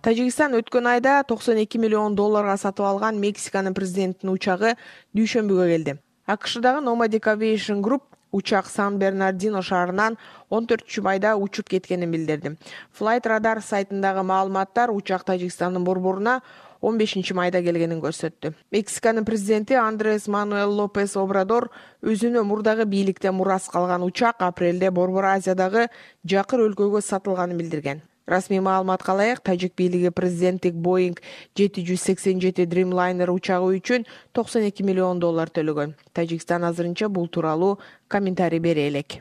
Тажикстан 0.00 0.54
өткөн 0.56 0.86
айда 0.94 1.22
токсон 1.28 1.58
эки 1.60 1.76
миллион 1.76 2.14
долларга 2.16 2.56
сатып 2.56 2.86
алган 2.88 3.18
мексиканын 3.20 3.74
президентинин 3.76 4.32
учагы 4.32 4.76
дүйшөмбүгө 5.12 5.66
келди. 5.68 5.98
Акшдагы 6.24 6.80
nomadic 6.80 7.28
aviation 7.28 7.82
group 7.84 8.09
учак 8.32 8.66
сан 8.66 8.98
бернардино 8.98 9.62
шаарынан 9.62 10.16
он 10.50 10.66
төртүнчү 10.66 11.02
майда 11.02 11.36
учуп 11.36 11.68
кеткенин 11.68 12.10
билдирди. 12.10 12.56
Flyt 12.92 13.26
radar 13.26 13.60
сайтындагы 13.60 14.22
маалыматтар 14.22 14.90
учак 14.90 15.24
тажикстандын 15.24 15.84
борборуна 15.84 16.40
он 16.80 16.98
бешинчи 16.98 17.34
майда 17.34 17.62
келгенин 17.62 18.00
көрсөттү. 18.00 18.54
Мексиканын 18.70 19.24
президенти 19.24 19.74
андрес 19.74 20.28
мануэл 20.28 20.70
лопес 20.70 21.16
обрадор 21.16 21.70
өзүнө 22.02 22.42
мурдагы 22.42 22.84
бийликтен 22.84 23.34
мурас 23.34 23.68
калган 23.68 24.02
учак 24.02 24.40
апрелде 24.40 24.90
борбор 24.90 25.24
азиядагы 25.36 25.88
жакыр 26.24 26.68
өлкөгө 26.68 27.02
сатылганын 27.02 27.58
билдирген 27.58 28.02
расмий 28.26 28.60
маалыматка 28.60 29.12
ылайык 29.14 29.40
тажик 29.40 29.74
бийлиги 29.76 30.10
президенттик 30.10 30.74
боинг 30.74 31.22
жети 31.56 31.84
жүз 31.86 32.02
сексен 32.10 32.40
жети 32.40 32.66
дримлайнер 32.66 33.30
учагы 33.30 33.76
үчүн 33.78 34.06
токсон 34.32 34.68
эки 34.68 34.82
миллион 34.82 35.20
доллар 35.20 35.48
төлөгөн. 35.48 35.96
Тажикстан 36.12 36.64
азырынча 36.64 37.08
бул 37.08 37.28
тууралуу 37.28 37.78
комментарий 38.08 38.58
бере 38.58 38.88
элек 38.88 39.20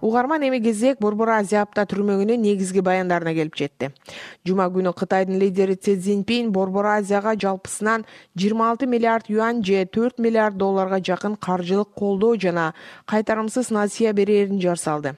угарман 0.00 0.42
эми 0.48 0.60
кезек 0.60 0.98
борбор 1.00 1.30
азия 1.30 1.62
апта 1.62 1.84
түрмөгүнүн 1.84 2.40
негизги 2.40 2.80
баяндарына 2.80 3.34
келип 3.34 3.56
жетти. 3.56 3.90
Жума 4.46 4.66
күнү 4.72 4.92
кытайдын 4.96 5.38
лидери 5.38 5.76
си 5.76 5.96
цзиньпин 5.96 6.50
борбор 6.52 6.86
азияга 6.86 7.34
жалпысынан 7.36 8.06
жыйырма 8.36 8.70
алты 8.70 8.86
миллиард 8.86 9.28
юань 9.28 9.64
же 9.64 9.84
төрт 9.84 10.18
миллиард 10.18 10.56
долларга 10.56 11.00
жакын 11.00 11.36
каржылык 11.36 11.92
колдоо 11.94 12.36
жана 12.36 12.74
кайтарымсыз 13.06 13.70
насыя 13.70 14.12
берээрин 14.12 14.60
жар 14.60 14.78
салды 14.78 15.16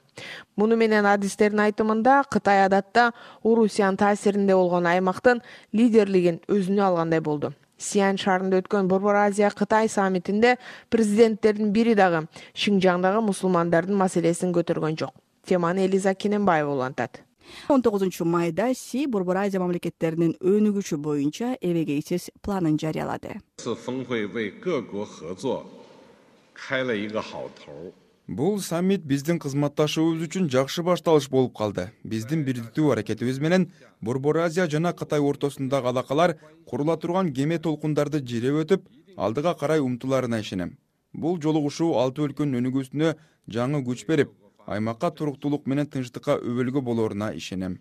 муну 0.55 0.75
менен 0.75 1.05
адистердин 1.05 1.63
айтымында 1.65 2.23
кытай 2.29 2.65
адатта 2.65 3.11
орусиянын 3.43 3.97
таасиринде 3.97 4.55
болгон 4.55 4.87
аймактын 4.87 5.41
лидерлигин 5.73 6.41
өзүнө 6.47 6.87
алгандай 6.89 7.21
болду 7.21 7.53
сиань 7.83 8.17
шаарында 8.21 8.61
өткөн 8.63 8.87
борбор 8.87 9.19
азия 9.25 9.49
кытай 9.51 9.89
саммитинде 9.89 10.55
президенттердин 10.89 11.73
бири 11.75 11.93
дагы 11.99 12.25
шинжаңдагы 12.55 13.21
мусулмандардын 13.27 13.99
маселесин 13.99 14.55
көтөргөн 14.55 14.97
жок. 14.99 15.13
Теманы 15.45 15.85
элиза 15.85 16.15
кененбаева 16.15 16.71
улантат. 16.71 17.21
Он 17.67 17.81
тогузунчу 17.81 18.25
майда 18.25 18.73
си 18.73 19.05
борбор 19.07 19.37
азия 19.37 19.59
мамлекеттеринин 19.59 20.35
өнүгүшү 20.39 20.97
боюнча 20.97 21.57
эбегейсиз 21.61 22.31
планын 22.41 22.79
жарыялады 22.79 23.39
бул 28.27 28.59
саммит 28.61 29.03
биздин 29.05 29.39
кызматташуубуз 29.39 30.27
үчүн 30.27 30.49
жакшы 30.49 30.83
башталыш 30.83 31.29
болуп 31.29 31.57
калды. 31.57 31.89
Биздин 32.03 32.43
бирдиктүү 32.43 32.91
аракетибиз 32.93 33.39
менен 33.39 33.71
борбор 34.01 34.37
азия 34.37 34.67
жана 34.67 34.93
кытай 34.93 35.19
ортосундагы 35.19 35.89
алакалар 35.89 36.37
курула 36.65 36.97
турган 36.97 37.33
кеме 37.33 37.59
толкундарды 37.59 38.23
жиреп 38.23 38.63
өтүп 38.63 38.87
алдыга 39.17 39.53
карай 39.53 39.79
умтуларына 39.79 40.39
ишенем. 40.39 40.77
Бул 41.13 41.39
жолугушуу 41.41 41.97
алты 41.99 42.23
өлкөнүн 42.23 42.61
өнүгүүсүнө 42.61 43.15
жаңы 43.47 43.83
күч 43.85 44.07
берип 44.07 44.31
аймакка 44.65 45.11
туруктуулук 45.11 45.67
менен 45.67 45.87
тынчтыкка 45.87 46.37
өбөлгө 46.39 46.81
болоруна 46.81 47.33
ишенем 47.35 47.79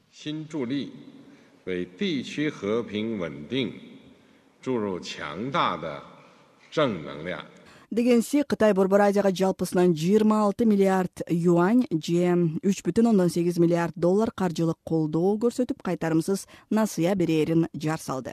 деген 7.92 8.22
си 8.22 8.42
кытай 8.48 8.72
борбор 8.72 9.02
азияга 9.04 9.30
жалпысынан 9.30 9.92
жыйырма 9.92 10.38
алты 10.44 10.64
миллиард 10.64 11.20
юань 11.28 11.84
же 11.92 12.32
үч 12.64 12.80
бүтүн 12.86 13.10
ондон 13.10 13.28
сегиз 13.28 13.58
миллиард 13.60 13.92
доллар 13.96 14.32
каржылык 14.32 14.78
колдоо 14.82 15.36
көрсөтүп 15.36 15.84
кайтарымсыз 15.84 16.46
насыя 16.70 17.14
берээрин 17.14 17.68
жар 17.74 18.00
салды. 18.00 18.32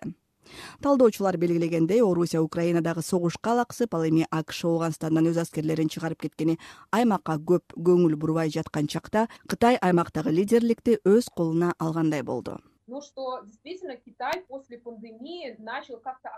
Талдоочулар 0.82 1.36
белгилегендей 1.38 2.02
орусия 2.02 2.40
украинадагы 2.42 3.04
согушка 3.04 3.52
алаксып 3.52 3.94
ал 3.94 4.08
эми 4.08 4.26
акш 4.32 4.64
ооганстандан 4.64 5.28
өз 5.28 5.44
аскерлерин 5.44 5.92
чыгарып 5.92 6.24
кеткени 6.24 6.58
аймакка 6.96 7.36
көп 7.36 7.76
көңүл 7.76 8.16
бурбай 8.16 8.50
жаткан 8.50 8.88
чакта 8.88 9.28
кытай 9.46 9.76
аймактагы 9.76 10.32
лидерликти 10.32 11.02
өз 11.04 11.28
колуна 11.36 11.76
алгандай 11.80 12.24
болду. 12.24 12.62
Но 12.88 13.02
что 13.02 13.42
действительно 13.44 13.98
китай 13.98 14.42
после 14.48 14.80
пандемии 14.80 15.56
начал 15.60 16.00
как 16.00 16.20
то 16.24 16.30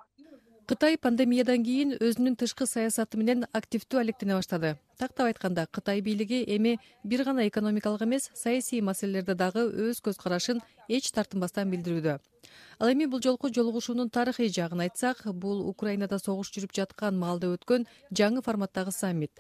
кытай 0.72 0.96
пандемиядан 0.96 1.66
кийин 1.68 1.90
өзүнүн 2.00 2.38
тышкы 2.40 2.64
саясаты 2.64 3.20
менен 3.20 3.44
активдүү 3.60 4.00
алектене 4.06 4.38
баштады. 4.38 4.78
Тактап 4.96 5.28
айтканда 5.28 5.68
кытай 5.68 6.00
бийлиги 6.00 6.46
эми 6.56 6.78
бир 7.04 7.26
гана 7.28 7.50
экономикалык 7.50 8.08
эмес 8.08 8.32
саясий 8.34 8.80
маселелерде 8.80 9.36
дагы 9.36 9.68
өз 9.68 10.00
көз 10.00 10.24
карашын 10.24 10.64
эч 10.88 11.12
тартынбастан 11.12 11.76
билдирүүдө 11.76 12.22
ал 12.80 12.92
эми 12.92 13.06
бул 13.06 13.22
жолку 13.22 13.50
жолугушуунун 13.54 14.10
тарыхый 14.10 14.50
жагын 14.50 14.82
айтсак 14.86 15.26
бул 15.34 15.68
украинада 15.70 16.20
согуш 16.20 16.52
жүрүп 16.56 16.74
жаткан 16.76 17.18
маалда 17.18 17.52
өткөн 17.56 17.88
жаңы 18.12 18.42
форматтагы 18.42 18.92
саммит. 18.92 19.32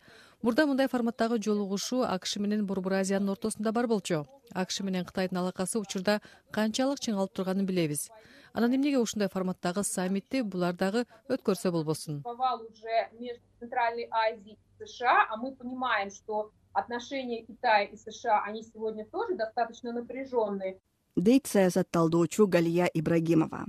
Мурда 0.41 0.65
мындай 0.65 0.88
форматтагы 0.88 1.38
жолугушуу 1.38 2.02
акш 2.04 2.38
менен 2.38 2.65
борбор 2.65 2.93
азиянын 3.00 3.30
ортосунда 3.30 3.71
бар 3.71 3.88
болчу. 3.88 4.26
Акш 4.54 4.80
менен 4.82 5.06
кытайдын 5.06 5.38
алакасы 5.38 5.78
учурда 5.78 6.19
канчалык 6.52 7.00
чыңалып 7.00 7.34
турганын 7.34 7.65
билебиз. 7.65 8.08
Анан 8.54 8.74
эмнеге 8.76 8.97
ушундай 8.97 9.30
форматтагы 9.30 9.84
саммитти 9.84 10.41
булар 10.41 10.74
дагы 10.74 11.06
өткөрсө 11.30 11.71
болбосун? 11.71 12.24
Уже 12.26 12.97
между 13.19 13.45
центральной 13.60 14.08
азией 14.12 14.58
и 14.80 14.86
сша 14.86 15.28
а 15.30 15.38
мы 15.38 15.56
понимаем 15.56 16.10
что 16.10 16.52
отношения 16.74 17.43
китая 17.43 17.86
и 17.86 17.95
сша 17.95 18.41
они 18.43 18.63
сегодня 18.63 19.06
тоже 19.06 19.36
достаточно 19.36 19.93
напряженные 19.93 20.80
дейт 21.15 21.47
саясатталдоочу 21.47 22.47
галия 22.47 22.88
ибрагимова. 22.93 23.65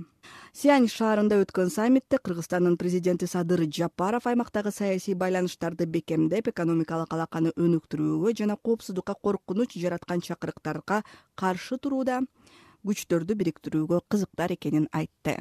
Сиань 0.53 0.87
шаарында 0.87 1.39
өткөн 1.43 1.69
саммитте 1.73 2.19
кыргызстандын 2.21 2.77
президенти 2.77 3.25
садыр 3.25 3.65
жапаров 3.67 4.27
аймактагы 4.27 4.71
саясий 4.71 5.15
байланыштарды 5.15 5.85
бекемдеп 5.85 6.47
экономикалык 6.53 7.13
алаканы 7.13 7.51
өнүктүрүүгө 7.57 8.35
жана 8.37 8.55
коопсуздукка 8.55 9.15
коркунуч 9.15 9.75
жараткан 9.75 10.21
чакырыктарга 10.21 11.03
каршы 11.35 11.77
турууда 11.77 12.21
күчтөрдү 12.85 13.35
бириктирүүгө 13.35 14.03
кызыктар 14.07 14.53
экенин 14.55 14.87
айтты. 14.91 15.39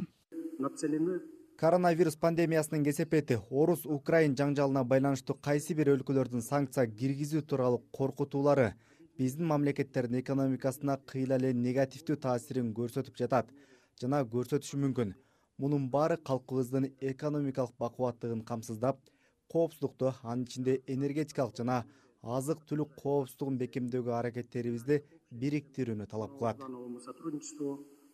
Коронавирус 1.62 2.16
пандемиясынын 2.16 2.82
кесепети 2.82 3.38
орус 3.50 3.84
украин 3.86 4.34
жаңжалына 4.34 4.82
байланыштуу 4.82 5.36
кайсы 5.38 5.74
бир 5.78 5.92
өлкөлөрдүн 5.92 6.42
санкция 6.42 6.86
киргизүү 6.86 7.42
тууралуу 7.46 7.84
коркутуулары 7.92 8.72
биздин 9.18 9.46
мамлекеттердин 9.46 10.20
экономикасына 10.20 10.98
кыйла 11.12 11.38
эле 11.40 11.52
негативдүү 11.52 12.16
таасирин 12.26 12.70
көрсөтүп 12.78 13.18
жатат 13.20 13.50
жана 14.00 14.22
көрсөтүшү 14.34 14.80
мүмкүн. 14.84 15.14
Мунун 15.58 15.88
баары 15.90 16.16
калкыбыздын 16.28 16.88
экономикалык 17.12 17.74
бакубаттыгын 17.78 18.44
камсыздап 18.50 18.98
коопсуздукту 19.52 20.14
анын 20.22 20.46
ичинде 20.48 20.80
энергетикалык 20.86 21.56
жана 21.56 21.82
азык 22.22 22.64
түлүк 22.70 22.96
коопсуздугун 23.02 23.58
бекемдөөгө 23.62 24.16
аракеттерибизди 24.20 25.02
бириктирүүнү 25.42 26.08
талап 26.08 26.38
кылат. 26.38 26.58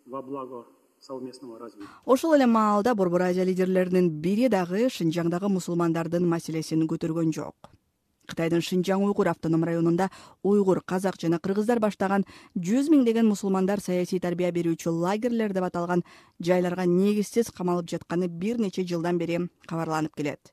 Во 0.08 0.22
благо 0.22 0.64
совместного 1.00 1.58
развития 1.58 1.88
ошол 2.04 2.34
эле 2.34 2.46
маалда 2.46 2.94
борбор 2.94 3.22
азия 3.22 3.44
лидерлеринин 3.44 4.10
бири 4.10 4.48
дагы 4.48 4.88
шынжаңдагы 4.90 5.48
мусулмандардын 5.52 6.26
маселесин 6.26 6.86
көтөргөн 6.88 7.32
жок 7.34 7.70
кытайдын 8.28 8.62
шынжаң 8.64 9.02
уйгур 9.06 9.30
автоном 9.32 9.64
районунда 9.64 10.10
уйгур 10.42 10.82
казак 10.84 11.16
жана 11.20 11.38
кыргыздар 11.40 11.80
баштаган 11.80 12.26
жүз 12.54 12.90
миңдеген 12.92 13.26
мусулмандар 13.28 13.80
саясий 13.80 14.20
тарбия 14.20 14.50
берүүчү 14.52 14.92
лагерьлер 14.92 15.54
деп 15.56 15.68
аталган 15.68 16.04
жайларга 16.40 16.84
негизсиз 16.86 17.50
камалып 17.54 17.88
жатканы 17.94 18.28
бир 18.28 18.60
нече 18.60 18.84
жылдан 18.84 19.18
бери 19.18 19.40
кабарланып 19.66 20.14
келет. 20.14 20.52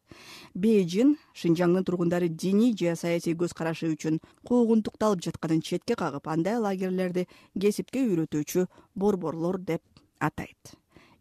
Бейжин 0.53 1.17
шынжаңдын 1.35 1.83
тургундары 1.83 2.29
диний 2.29 2.73
же 2.77 2.95
саясий 2.95 3.35
көз 3.35 3.53
карашы 3.53 3.91
үчүн 3.91 4.21
куугунтукталып 4.47 5.21
жатканын 5.27 5.61
четке 5.61 5.95
кагып 5.99 6.27
андай 6.27 6.59
лагерьлерди 6.59 7.27
кесипке 7.59 8.05
үйрөтүүчү 8.07 8.67
борборлор 8.95 9.59
деп 9.59 9.83
атайт. 10.19 10.75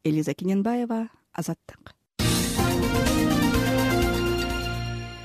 Элиза 0.04 0.34
кененбаева 0.34 1.08
азаттык 1.32 1.94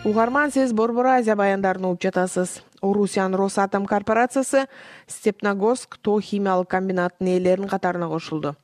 угарман 0.06 0.52
сиз 0.52 0.72
борбор 0.74 1.06
азия 1.06 1.36
баяндарын 1.36 1.86
угуп 1.86 2.02
жатасыз. 2.02 2.62
Орусиянын 2.82 3.36
росатом 3.36 3.86
корпорациясы 3.86 4.68
степногорск 5.08 5.98
тоо 5.98 6.22
химиялык 6.22 6.70
комбинатынын 6.70 7.34
ээлеринин 7.34 7.68
катарына 7.68 8.08
кошулду. 8.08 8.56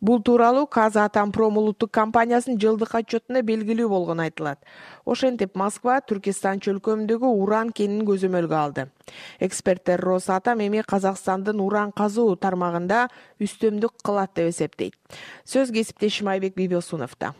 Бул 0.00 0.20
тууралуу 0.20 0.66
казатомпром 0.66 1.58
улуттук 1.58 1.92
компаниясынын 1.92 2.58
жылдык 2.58 2.94
отчетунда 2.94 3.42
белгилүү 3.42 3.88
болгону 3.88 4.22
айтылат. 4.22 4.58
Ошентип 5.06 5.54
москва 5.54 6.00
түркистан 6.00 6.58
чөлкөмүндөгү 6.58 7.30
уран 7.42 7.70
кенин 7.70 8.02
көзөмөлгө 8.08 8.56
алды. 8.56 8.88
Эксперттер 9.38 10.00
росатом 10.00 10.58
эми 10.58 10.82
казакстандын 10.82 11.60
уран 11.60 11.92
казуу 11.92 12.34
тармагында 12.34 13.06
үстөмдүк 13.38 14.02
кылат 14.02 14.34
деп 14.34 14.50
эсептейт. 14.50 14.98
Сөз 15.44 15.70
кесиптешим 15.70 16.26
айбек 16.26 16.56
бибосуновдо 16.56 17.36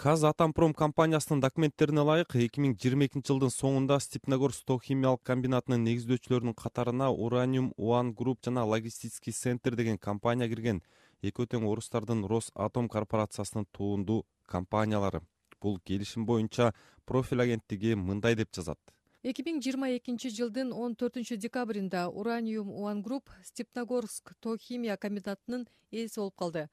казатомпром 0.00 0.72
компаниясынын 0.72 1.42
документтерине 1.44 2.00
ылайык 2.00 2.32
эки 2.40 2.62
миң 2.64 2.72
жыйырма 2.80 3.04
экинчи 3.04 3.28
жылдын 3.28 3.50
соңунда 3.52 3.98
степногорск 4.00 4.64
тоо 4.64 4.80
химиялык 4.80 5.20
комбинатынын 5.28 5.82
негиздөөчүлөрүнүн 5.84 6.54
катарына 6.56 7.10
ураниум 7.12 7.66
one 7.76 8.14
групп 8.16 8.40
жана 8.46 8.64
логистический 8.64 9.34
центр 9.36 9.76
деген 9.76 9.98
компания 9.98 10.48
кирген. 10.48 10.80
Экөө 11.20 11.50
тең 11.52 11.66
орустардын 11.68 12.24
рос 12.32 12.48
атом 12.54 12.88
корпорациясынын 12.88 13.66
туундуу 13.76 14.24
компаниялары. 14.46 15.20
Бул 15.60 15.76
келишим 15.84 16.24
боюнча 16.24 16.72
профиль 17.04 17.42
агенттиги 17.42 17.92
мындай 17.92 18.34
деп 18.34 18.48
жазат. 18.56 18.78
эки 19.22 19.44
миң 19.44 19.60
жыйырма 19.60 19.90
экинчи 19.98 20.30
жылдын 20.32 20.72
он 20.72 20.96
төртүнчү 20.96 21.36
декабрында 21.36 22.08
ураниум 22.08 22.72
one 22.72 23.02
групп 23.02 23.28
степногорск 23.44 24.32
тоо 24.40 24.56
химия 24.56 24.96
комбинатынын 24.96 25.68
ээси 25.92 26.16
болуп 26.16 26.36
калды 26.36 26.70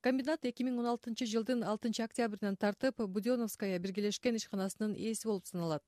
комбинат 0.00 0.46
эки 0.48 0.64
миң 0.64 0.78
он 0.80 0.86
алтынчы 0.94 1.26
жылдын 1.28 1.62
алтынчы 1.68 2.02
октябрынан 2.06 2.56
тартып 2.56 3.02
буденовская 3.16 3.78
биргелешкен 3.78 4.38
ишканасынын 4.38 4.94
ээси 4.96 5.28
болуп 5.28 5.46
саналат. 5.46 5.84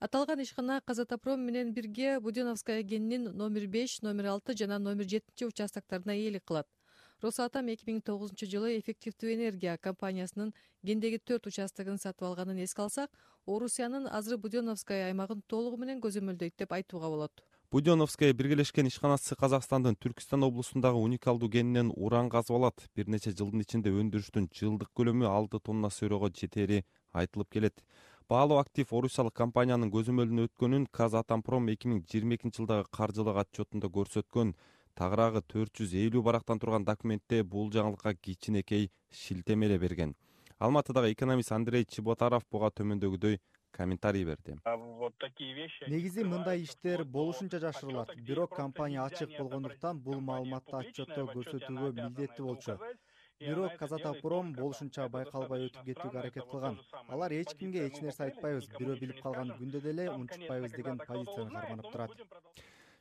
Аталган 0.00 0.42
ишкана 0.42 0.80
казатопром 0.84 1.44
менен 1.46 1.72
бирге 1.72 2.18
буденовская 2.20 2.82
кенинин 2.82 3.30
номер 3.36 3.68
беш 3.68 4.00
номер 4.02 4.32
алты 4.34 4.56
жана 4.56 4.78
номер 4.78 5.04
жетинчи 5.04 5.46
участокторуна 5.46 6.16
ээлик 6.16 6.44
кылат. 6.44 6.66
Росатом 7.22 7.68
эки 7.70 7.86
миң 7.86 8.02
тогузунчу 8.02 8.50
жылы 8.50 8.74
эффективдүү 8.80 9.34
энергия 9.36 9.76
компаниясынын 9.78 10.50
кендеги 10.84 11.20
төрт 11.22 11.46
участогун 11.46 12.02
сатып 12.02 12.26
алганын 12.26 12.58
эске 12.64 12.82
алсак 12.82 13.14
орусиянын 13.46 14.08
азыр 14.10 14.38
буденовская 14.38 15.06
аймагын 15.06 15.46
толугу 15.46 15.78
менен 15.78 16.02
көзөмөлдөйт 16.02 16.58
деп 16.58 16.72
айтууга 16.72 17.14
болот 17.14 17.44
буденовская 17.72 18.34
биргелешкен 18.36 18.84
ишканасы 18.90 19.32
казакстандын 19.32 19.94
түркистан 19.96 20.42
облусундагы 20.44 20.98
уникалдуу 21.00 21.48
кенинен 21.48 21.88
уран 21.96 22.28
казып 22.28 22.58
алат. 22.58 22.82
Бир 22.94 23.08
нече 23.08 23.30
жылдын 23.32 23.62
ичинде 23.64 23.88
өндүрүштүн 23.96 24.50
жылдык 24.52 24.90
көлөмү 24.92 25.24
алты 25.24 25.56
тонна 25.56 25.88
сырьего 25.88 26.28
жетери 26.28 26.82
айтылып 27.16 27.48
келет. 27.48 27.80
Баалуу 28.28 28.58
актив 28.60 28.92
орусиялык 28.92 29.32
компаниянын 29.32 29.88
көзөмөлүнөн 29.88 30.50
өткөнүн 30.50 30.84
казатомпром 30.92 31.70
эки 31.72 31.88
миң 31.88 32.04
жыйырма 32.12 32.36
экинчи 32.36 32.60
жылдагы 32.60 32.90
каржылык 32.92 33.40
отчетунда 33.40 33.88
көрсөткөн. 33.88 34.52
Тагыраагы 34.92 35.40
төрт 35.48 35.72
жүз 35.80 35.96
элүү 35.96 36.20
барактан 36.28 36.60
турган 36.60 36.84
документте 36.84 37.40
бул 37.42 37.72
жаңылыкка 37.72 38.12
кичинекей 38.20 38.90
шилтеме 39.08 39.70
эле 39.70 39.78
берген. 39.78 40.12
Алматыдагы 40.58 41.14
экономист 41.16 41.56
андрей 41.56 41.86
чеботаров 41.88 42.44
буга 42.52 42.68
төмөндөгүдөй 42.68 43.40
комментарий 43.72 44.24
берди. 44.24 44.56
Вот 44.64 45.14
такие 45.18 45.54
вещи 45.54 45.88
негизи 45.88 46.22
мындай 46.24 46.62
иштер 46.62 47.04
болушунча 47.04 47.58
жашырылат. 47.58 48.14
бирок 48.16 48.54
компания 48.54 49.00
ачык 49.04 49.30
болгондуктан 49.38 50.00
бул 50.00 50.20
маалыматты 50.20 50.76
отчетто 50.76 51.26
көрсөтүүгө 51.34 51.92
милдеттүү 52.02 52.46
болчу. 52.46 52.78
бирок 53.40 53.72
казатопром 53.76 54.52
болушунча 54.54 55.08
байкалбай 55.08 55.66
өтүп 55.66 55.84
кетүүгө 55.88 56.18
аракет 56.18 56.46
кылган. 56.50 56.78
алар 57.08 57.32
эч 57.32 57.54
кимге 57.58 57.86
эч 57.88 58.00
нерсе 58.04 58.24
айтпайбыз 58.28 58.68
бирөө 58.78 59.00
билип 59.00 59.22
калган 59.22 59.50
күндө 59.58 59.80
деле 59.88 60.10
унчукпайбыз 60.10 60.72
деген 60.78 60.98
позицияны 60.98 61.50
карманып 61.50 61.92
турат 61.92 62.10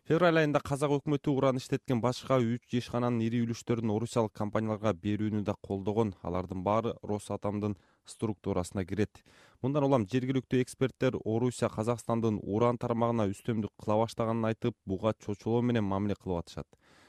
февраль 0.09 0.39
айында 0.41 0.59
казак 0.65 0.91
өкмөтү 0.95 1.29
уран 1.37 1.59
иштеткен 1.59 1.99
башка 2.01 2.39
үч 2.41 2.73
ишкананын 2.79 3.21
ири 3.21 3.41
үлүштөрүн 3.45 3.91
орусиялык 3.93 4.33
компанияларга 4.33 4.95
берүүнү 5.03 5.43
да 5.45 5.53
колдогон. 5.67 6.15
Алардын 6.25 6.63
баары 6.65 6.95
росатомдун 7.05 7.75
структурасына 8.09 8.85
кирет. 8.85 9.21
Мындан 9.61 9.85
улам 9.85 10.07
жергиликтүү 10.09 10.63
эксперттер 10.65 11.19
орусия 11.21 11.69
казакстандын 11.69 12.41
уран 12.41 12.81
тармагына 12.81 13.29
үстөмдүк 13.29 13.77
кыла 13.77 13.99
баштаганын 14.01 14.49
айтып 14.49 14.77
буга 14.89 15.13
чочулоо 15.21 15.61
менен 15.61 15.85
мамиле 15.85 16.17
кылып 16.17 16.41
атышат. 16.41 16.67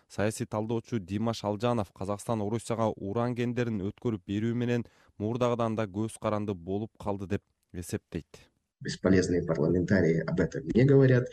Саясий 0.09 0.45
талдоочу 0.47 1.01
димаш 1.01 1.45
алжанов 1.45 1.93
казакстан 1.97 2.45
орусияга 2.45 2.93
уран 2.97 3.35
кендерин 3.35 3.81
өткөрүп 3.89 4.29
берүү 4.29 4.55
менен 4.55 4.85
мурдагыдан 5.17 5.81
да 5.81 5.89
көз 5.89 6.21
каранды 6.21 6.53
болуп 6.53 6.93
калды 7.01 7.27
деп 7.27 7.43
эсептейт 7.73 8.52
бесполезные 8.83 9.42
парламентарии 9.45 10.18
об 10.21 10.40
этом 10.40 10.62
не 10.75 10.85
говорят. 10.85 11.27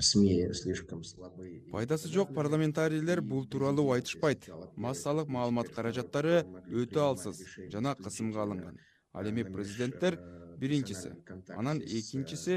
Сми 0.00 0.50
слишком 0.54 1.04
слабы 1.04 1.64
пайдасы 1.70 2.08
жок 2.08 2.32
парламентарийлер 2.34 3.20
бул 3.20 3.46
тууралуу 3.46 3.92
айтышпайт. 3.92 4.48
массалык 4.76 5.28
маалымат 5.28 5.68
каражаттары 5.68 6.46
өтө 6.70 7.00
алсыз 7.00 7.42
жана 7.70 7.94
кысымга 7.94 8.42
алынган. 8.42 8.78
Ал 9.12 9.28
эми 9.28 9.42
президенттер 9.42 10.18
биринчиси 10.56 11.10
анан 11.48 11.78
экинчиси 11.80 12.54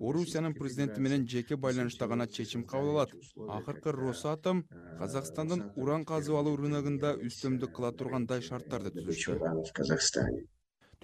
орусиянын 0.00 0.54
президенти 0.54 0.98
менен 0.98 1.28
жеке 1.28 1.56
байланышта 1.56 2.08
гана 2.08 2.26
чечим 2.26 2.64
кабыл 2.64 2.90
алат. 2.90 3.10
акыркы 3.48 3.92
росатом 3.92 4.64
казакстандын 4.98 5.70
уран 5.76 6.04
казып 6.04 6.34
алуу 6.34 6.56
рыногунда 6.56 7.14
үстөмдүк 7.28 7.70
кыла 7.76 7.92
тургандай 7.92 8.42
шарттарды 8.42 8.90
түзүштү 8.98 9.38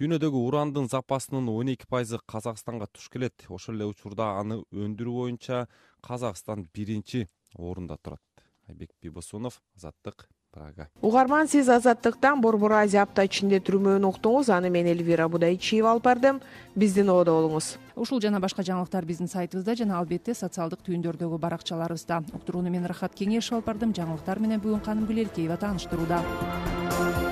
дүйнөдөгү 0.01 0.41
урандын 0.49 0.89
запасынын 0.89 1.51
он 1.53 1.75
эки 1.75 1.85
пайызы 1.85 2.19
казакстанга 2.25 2.87
туш 2.89 3.11
келет. 3.13 3.45
Ошол 3.53 3.77
эле 3.77 3.91
учурда 3.91 4.33
аны 4.41 4.63
өндүрүү 4.73 5.17
боюнча 5.19 5.67
казакстан 6.01 6.65
биринчи 6.73 7.29
орунда 7.55 7.99
турат. 8.01 8.23
Айбек 8.67 8.91
бибосунов 9.03 9.61
азаттык 9.77 10.29
прага. 10.51 10.89
Угарман 11.03 11.49
сиз 11.49 11.69
азаттыктан 11.69 12.41
борбор 12.41 12.73
азия 12.81 13.03
апта 13.03 13.27
ичинде 13.29 13.61
түрмөөнү 13.61 14.09
уктуңуз. 14.09 14.49
Аны 14.57 14.71
мен 14.71 14.89
эльвира 14.89 15.29
будайчиева 15.29 15.93
алып 15.93 16.09
бардым. 16.09 16.41
Биздин 16.75 17.11
ободо 17.13 17.37
болуңуз. 17.37 17.77
Ушул 17.95 18.23
жана 18.25 18.41
башка 18.41 18.65
жаңылыктар 18.65 19.05
биздин 19.05 19.29
сайтыбызда 19.29 19.77
жана 19.77 19.99
албетте 19.99 20.33
социалдык 20.33 20.81
түйүндөрдөгү 20.89 21.37
баракчаларыбызда. 21.45 22.23
Уктурууну 22.41 22.73
мен 22.73 22.89
рахат 22.89 23.13
кеңешов 23.13 23.61
алып 23.61 23.69
бардым. 23.69 23.93
Жаңылыктар 23.93 24.41
менен 24.41 24.65
бүгүн 24.65 24.81
каным 24.81 25.05
гүлелкеева 25.11 25.61
тааныштырууда 25.61 27.30